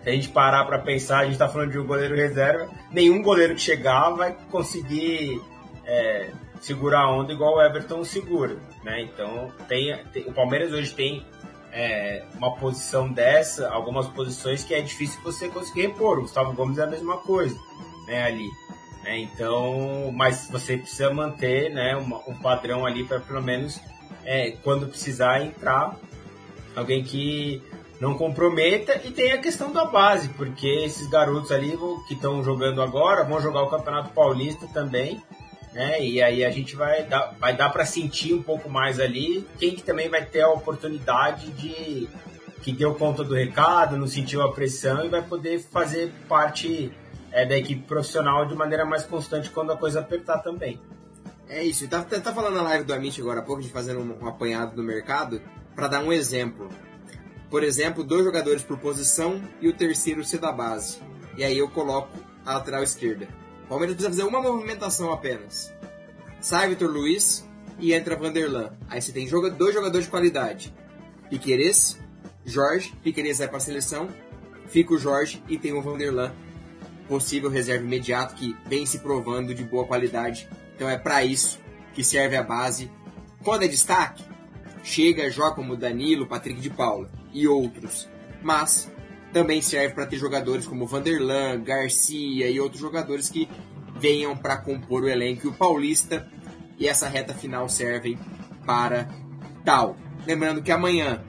[0.04, 3.54] a gente parar para pensar, a gente está falando de um goleiro reserva, nenhum goleiro
[3.54, 5.40] que chegar vai conseguir
[5.86, 6.30] é,
[6.60, 9.02] segurar a onda igual o Everton segura, né?
[9.02, 11.24] Então tem, tem, o Palmeiras hoje tem
[11.72, 16.18] é, uma posição dessa, algumas posições que é difícil você conseguir repor.
[16.18, 17.58] O Gustavo Gomes é a mesma coisa,
[18.06, 18.48] né, ali.
[19.02, 19.18] Né?
[19.18, 23.80] Então, mas você precisa manter, né, uma, um padrão ali para pelo menos
[24.24, 25.96] é, quando precisar entrar
[26.76, 27.62] alguém que
[28.00, 31.78] não comprometa e tem a questão da base, porque esses garotos ali
[32.08, 35.22] que estão jogando agora vão jogar o Campeonato Paulista também
[35.74, 36.00] né?
[36.02, 39.74] E aí a gente vai dar, vai dar para sentir um pouco mais ali quem
[39.74, 42.08] que também vai ter a oportunidade de
[42.62, 46.90] que deu conta do recado, não sentiu a pressão e vai poder fazer parte
[47.30, 50.80] é, da equipe profissional de maneira mais constante quando a coisa apertar também.
[51.46, 51.86] É isso.
[51.88, 54.74] Tá, tá falando na live do Amit agora há pouco, de fazendo um, um apanhado
[54.74, 55.42] do mercado,
[55.74, 56.70] para dar um exemplo.
[57.50, 60.98] Por exemplo, dois jogadores por posição e o terceiro ser da base.
[61.36, 62.10] E aí eu coloco
[62.44, 63.28] a lateral esquerda.
[63.64, 65.72] O Palmeiras precisa fazer uma movimentação apenas.
[66.40, 68.72] Sai Vitor Luiz e entra Vanderlan.
[68.88, 70.74] Aí você tem dois jogadores de qualidade.
[71.30, 71.98] Piqueires,
[72.44, 72.92] Jorge.
[73.02, 74.08] Piqueires vai para a seleção.
[74.66, 76.32] Fica o Jorge e tem o Vanderlan.
[77.08, 80.48] Possível reserva imediato que vem se provando de boa qualidade.
[80.74, 81.58] Então é para isso
[81.92, 82.90] que serve a base.
[83.42, 84.24] Quando é destaque,
[84.82, 88.08] chega, joga como Danilo, Patrick de Paula e outros.
[88.42, 88.90] Mas
[89.32, 93.48] também serve para ter jogadores como Vanderlan, Garcia e outros jogadores que
[93.98, 95.46] venham para compor o elenco.
[95.46, 96.30] E o Paulista
[96.78, 98.18] e essa reta final servem
[98.64, 99.08] para
[99.64, 99.96] tal.
[100.26, 101.22] Lembrando que amanhã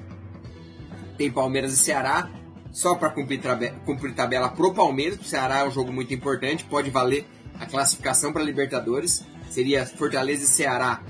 [1.17, 2.29] tem Palmeiras e Ceará,
[2.71, 3.39] só para cumprir,
[3.85, 5.19] cumprir tabela pro Palmeiras.
[5.19, 7.25] O Ceará é um jogo muito importante, pode valer
[7.59, 9.25] a classificação para Libertadores.
[9.49, 11.01] Seria Fortaleza e Ceará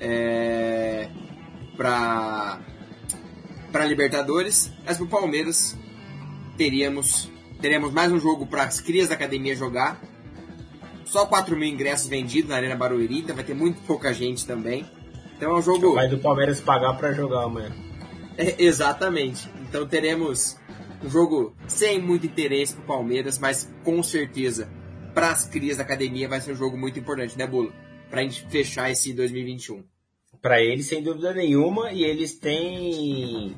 [0.00, 1.08] é,
[1.76, 2.60] para
[3.74, 5.76] para Libertadores, mas pro Palmeiras
[6.56, 7.28] teríamos
[7.60, 10.00] teremos mais um jogo para as crias da academia jogar.
[11.04, 14.86] Só 4 mil ingressos vendidos na Arena Barueri, então vai ter muito pouca gente também.
[15.36, 15.92] Então é um jogo.
[15.92, 17.72] Vai do Palmeiras pagar para jogar amanhã.
[18.38, 19.50] É, exatamente.
[19.68, 20.56] Então teremos
[21.04, 24.68] um jogo sem muito interesse pro Palmeiras, mas com certeza
[25.12, 27.72] para as crias da academia vai ser um jogo muito importante, né, Bula?
[28.08, 29.82] Pra gente fechar esse 2021.
[30.44, 33.56] Para eles, sem dúvida nenhuma, e eles têm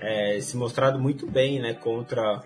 [0.00, 2.42] é, se mostrado muito bem, né, contra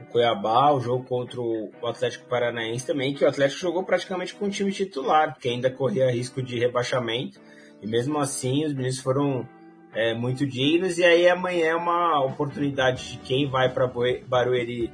[0.00, 4.46] o Cuiabá, o jogo contra o Atlético Paranaense também, que o Atlético jogou praticamente com
[4.46, 7.40] o time titular, porque ainda corria risco de rebaixamento,
[7.82, 9.44] e mesmo assim os meninos foram
[9.92, 13.90] é, muito dignos, e aí amanhã é uma oportunidade de quem vai para
[14.28, 14.92] Barueri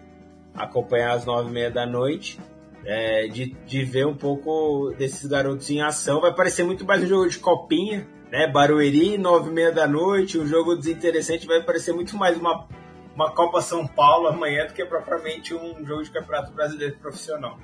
[0.54, 2.40] acompanhar às nove e meia da noite,
[2.86, 6.18] é, de, de ver um pouco desses garotos em ação.
[6.18, 8.46] Vai parecer muito mais um jogo de copinha, né?
[8.46, 12.66] Barueri, nove e meia da noite, um jogo desinteressante, vai parecer muito mais uma,
[13.14, 17.58] uma Copa São Paulo amanhã do que propriamente um jogo de Campeonato Brasileiro profissional.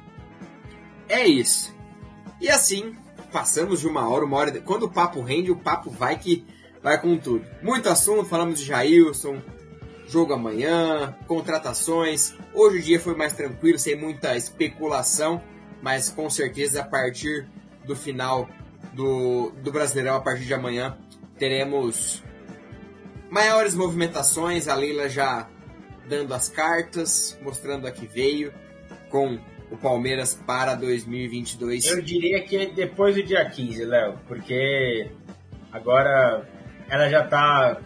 [1.08, 1.74] É isso.
[2.38, 2.94] E assim,
[3.32, 4.60] passamos de uma hora, uma hora.
[4.60, 6.46] Quando o papo rende, o papo vai que
[6.82, 7.46] vai com tudo.
[7.62, 9.40] Muito assunto, falamos de Jailson,
[10.06, 12.34] jogo amanhã, contratações.
[12.52, 15.42] Hoje o dia foi mais tranquilo, sem muita especulação,
[15.80, 17.48] mas com certeza a partir
[17.86, 18.46] do final
[18.92, 20.96] do, do Brasileirão a partir de amanhã.
[21.38, 22.22] Teremos
[23.30, 25.48] maiores movimentações, a Leila já
[26.08, 28.52] dando as cartas, mostrando a que veio
[29.10, 29.38] com
[29.70, 31.86] o Palmeiras para 2022.
[31.86, 35.10] Eu diria que depois do dia 15, Léo, porque
[35.70, 36.48] agora
[36.88, 37.78] ela já está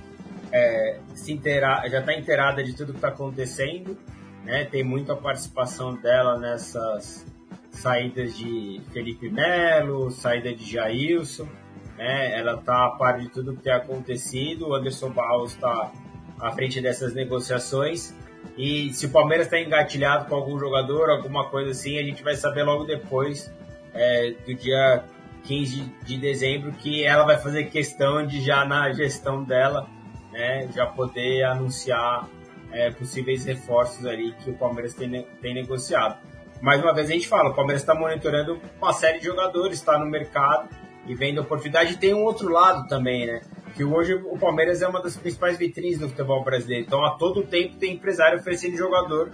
[0.52, 3.98] é, se inteira, já está inteirada de tudo que está acontecendo,
[4.44, 4.64] né?
[4.64, 7.26] Tem muita participação dela nessas
[7.72, 11.48] saídas de Felipe Melo, saída de Jailson,
[11.96, 12.38] né?
[12.38, 14.68] Ela está a par de tudo que tem acontecido.
[14.68, 15.90] O Anderson Barros está
[16.38, 18.14] à frente dessas negociações.
[18.56, 22.36] E se o Palmeiras está engatilhado com algum jogador, alguma coisa assim, a gente vai
[22.36, 23.52] saber logo depois
[23.94, 25.04] é, do dia
[25.44, 29.88] 15 de dezembro que ela vai fazer questão de já na gestão dela,
[30.30, 32.28] né, já poder anunciar
[32.70, 36.18] é, possíveis reforços ali que o Palmeiras tem, tem negociado
[36.62, 39.98] mais uma vez a gente fala, o Palmeiras está monitorando uma série de jogadores, está
[39.98, 40.68] no mercado
[41.06, 41.94] e vendo oportunidade.
[41.94, 43.40] E tem um outro lado também, né?
[43.74, 46.84] Que hoje o Palmeiras é uma das principais vitrines do futebol brasileiro.
[46.86, 49.32] Então, a todo tempo tem empresário oferecendo jogador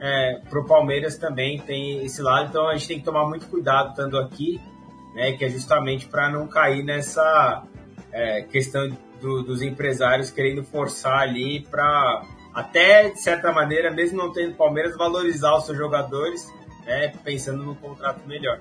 [0.00, 2.48] é, para o Palmeiras também, tem esse lado.
[2.48, 4.60] Então, a gente tem que tomar muito cuidado estando aqui,
[5.14, 5.30] né?
[5.32, 7.62] Que é justamente para não cair nessa
[8.10, 8.88] é, questão
[9.20, 14.96] do, dos empresários querendo forçar ali para até de certa maneira, mesmo não tendo Palmeiras,
[14.96, 16.52] valorizar os seus jogadores
[16.84, 18.60] né, pensando no contrato melhor.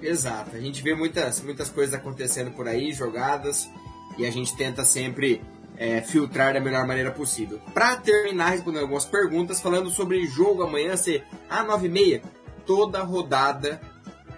[0.00, 3.70] Exato, a gente vê muitas, muitas coisas acontecendo por aí, jogadas,
[4.18, 5.40] e a gente tenta sempre
[5.76, 7.60] é, filtrar da melhor maneira possível.
[7.72, 12.22] Para terminar, respondendo algumas perguntas, falando sobre jogo amanhã ser a 9h30,
[12.66, 13.80] toda rodada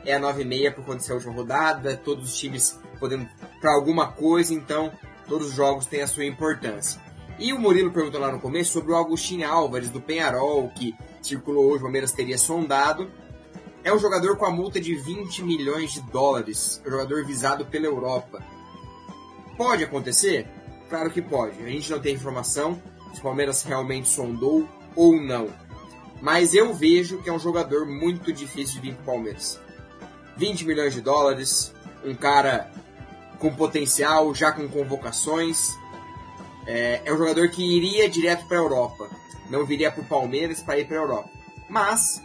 [0.05, 3.29] é a 9h30 por conta da última rodada, todos os times podendo
[3.61, 4.93] para alguma coisa, então
[5.27, 7.01] todos os jogos têm a sua importância.
[7.39, 10.95] E o Murilo perguntou lá no começo sobre o Agostinho Álvares do Penharol, que
[11.27, 13.11] circulou hoje, o Palmeiras teria sondado.
[13.83, 17.67] É um jogador com a multa de 20 milhões de dólares, é um jogador visado
[17.67, 18.43] pela Europa.
[19.57, 20.49] Pode acontecer?
[20.89, 21.63] Claro que pode.
[21.63, 22.81] A gente não tem informação
[23.13, 25.49] se o Palmeiras realmente sondou ou não.
[26.21, 29.61] Mas eu vejo que é um jogador muito difícil de vir para o Palmeiras.
[30.37, 31.73] 20 milhões de dólares,
[32.05, 32.71] um cara
[33.39, 35.77] com potencial, já com convocações.
[36.67, 39.11] É, é um jogador que iria direto para a Europa
[39.49, 41.31] não viria para o Palmeiras para ir para a Europa.
[41.69, 42.23] Mas,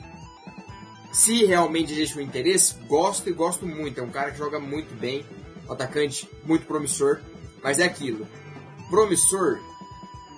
[1.12, 4.00] se realmente existe um interesse, gosto e gosto muito.
[4.00, 5.26] É um cara que joga muito bem,
[5.70, 7.22] atacante muito promissor,
[7.64, 8.28] mas é aquilo.
[8.90, 9.60] Promissor,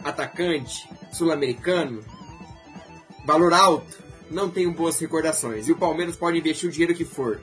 [0.03, 2.03] atacante, sul-americano,
[3.25, 5.67] valor alto, não tenho boas recordações.
[5.67, 7.41] E o Palmeiras pode investir o dinheiro que for.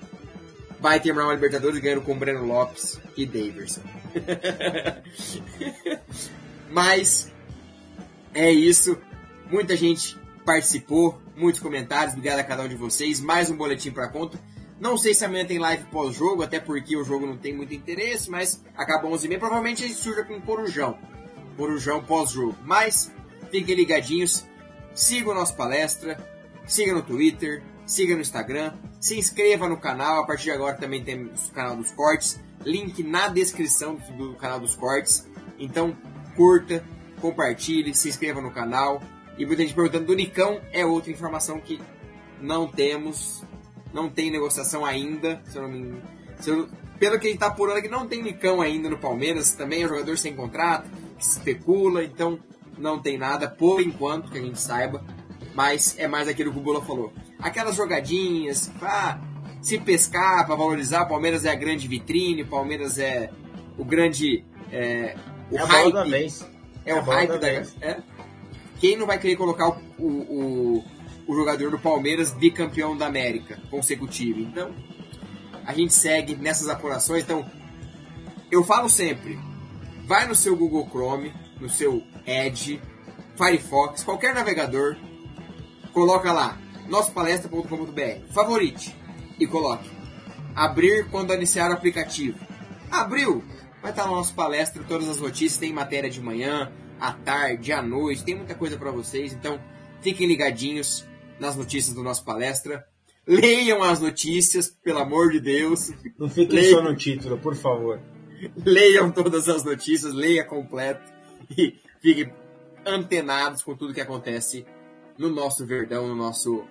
[0.81, 3.83] Vai terminar uma Libertadores ganhando com Breno Lopes e Daverson.
[6.70, 7.32] Mas
[8.35, 8.99] é isso.
[9.51, 13.20] Muita gente participou, muitos comentários, obrigado a cada um de vocês.
[13.20, 14.39] Mais um boletim para conta.
[14.81, 18.31] Não sei se amanhã tem live pós-jogo, até porque o jogo não tem muito interesse,
[18.31, 19.39] mas acaba 11h30.
[19.39, 20.97] Provavelmente a gente surja com um corujão.
[21.57, 22.57] Corujão pós-jogo.
[22.65, 23.11] Mas
[23.51, 24.47] fiquem ligadinhos,
[24.95, 26.16] sigam nossa palestra,
[26.65, 30.23] siga no Twitter, siga no Instagram, se inscreva no canal.
[30.23, 32.39] A partir de agora também temos o canal dos cortes.
[32.65, 35.27] Link na descrição do canal dos cortes.
[35.59, 35.97] Então
[36.39, 36.85] curta,
[37.20, 39.02] compartilhe, se inscreva no canal.
[39.36, 41.81] E muita gente perguntando do Nicão é outra informação que
[42.40, 43.43] não temos,
[43.93, 45.43] não tem negociação ainda.
[45.47, 46.01] Se eu não
[46.39, 46.69] se eu,
[47.01, 49.52] pelo que a gente está apurando aqui, não tem Nicão ainda no Palmeiras.
[49.52, 50.89] Também é um jogador sem contrato,
[51.19, 52.39] que especula, então
[52.78, 55.05] não tem nada por enquanto que a gente saiba.
[55.55, 57.12] Mas é mais aquilo que o Bula falou.
[57.40, 59.19] Aquelas jogadinhas, ah,
[59.60, 63.31] se pescar para valorizar, Palmeiras é a grande vitrine, Palmeiras é
[63.77, 64.44] o grande.
[64.70, 65.16] É,
[65.51, 65.93] o é hype.
[65.93, 66.47] da vez.
[66.85, 67.49] É, o hype da.
[67.49, 68.03] é?
[68.81, 70.85] Quem não vai querer colocar o, o,
[71.27, 74.41] o, jogador do Palmeiras bicampeão da América consecutivo?
[74.41, 74.73] Então,
[75.66, 77.25] a gente segue nessas apurações.
[77.25, 77.45] Então,
[78.51, 79.39] eu falo sempre:
[80.05, 82.81] vai no seu Google Chrome, no seu Edge,
[83.37, 84.97] Firefox, qualquer navegador,
[85.93, 86.59] coloca lá
[86.89, 88.95] nossopalestra.com.br, favorite
[89.39, 89.99] e coloque
[90.59, 92.39] abrir quando iniciar o aplicativo.
[92.91, 93.45] Abriu!
[93.83, 97.81] Vai estar na nossa palestra todas as notícias, tem matéria de manhã, à tarde, à
[97.81, 99.61] noite, tem muita coisa para vocês, então
[100.01, 101.07] fiquem ligadinhos
[101.39, 102.85] nas notícias do nosso palestra.
[103.27, 105.93] Leiam as notícias, pelo amor de Deus.
[106.19, 106.79] Não fiquem Leiam.
[106.79, 108.01] só no título, por favor.
[108.65, 111.13] Leiam todas as notícias, leia completo
[111.57, 112.33] e fiquem
[112.87, 114.67] antenados com tudo que acontece
[115.19, 116.65] no nosso Verdão, no nosso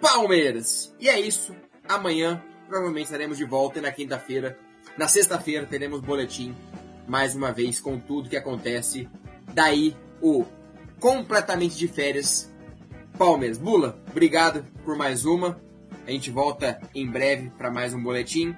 [0.00, 0.94] Palmeiras.
[0.98, 1.54] E é isso.
[1.88, 4.58] Amanhã provavelmente estaremos de volta e na quinta-feira,
[4.96, 6.54] na sexta-feira teremos boletim
[7.06, 9.08] mais uma vez com tudo que acontece.
[9.52, 10.44] Daí o
[11.00, 12.52] completamente de férias
[13.18, 13.58] Palmeiras.
[13.58, 15.60] Bula, obrigado por mais uma.
[16.06, 18.54] A gente volta em breve para mais um boletim.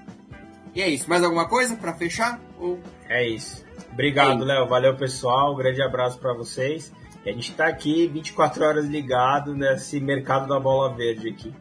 [0.75, 1.09] E é isso.
[1.09, 2.41] Mais alguma coisa para fechar?
[2.59, 2.81] Ou...
[3.09, 3.65] É isso.
[3.93, 4.67] Obrigado, Léo.
[4.67, 5.53] Valeu, pessoal.
[5.53, 6.93] Um grande abraço para vocês.
[7.25, 11.53] E a gente está aqui 24 horas ligado nesse mercado da bola verde aqui.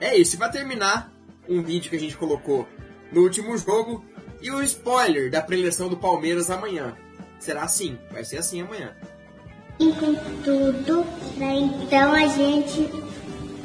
[0.00, 0.36] É isso.
[0.38, 1.12] Para terminar,
[1.48, 2.68] um vídeo que a gente colocou
[3.12, 4.04] no último jogo
[4.40, 6.96] e o spoiler da preleção do Palmeiras amanhã.
[7.38, 8.94] Será assim, vai ser assim amanhã.
[9.78, 11.04] E com tudo,
[11.36, 11.54] né?
[11.82, 12.88] então a gente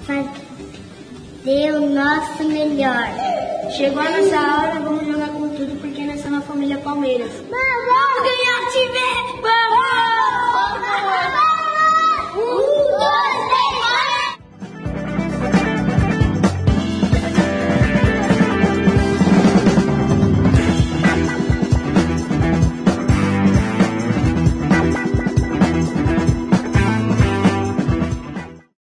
[0.06, 3.08] fazer o nosso melhor.
[3.78, 7.32] Chegou a nossa hora, vamos jogar com tudo porque nós somos a família Palmeiras.
[7.32, 9.42] Vamos ganhar time!
[9.42, 10.22] Vamos!
[10.74, 11.02] Vamos!
[13.00, 13.81] Vamos!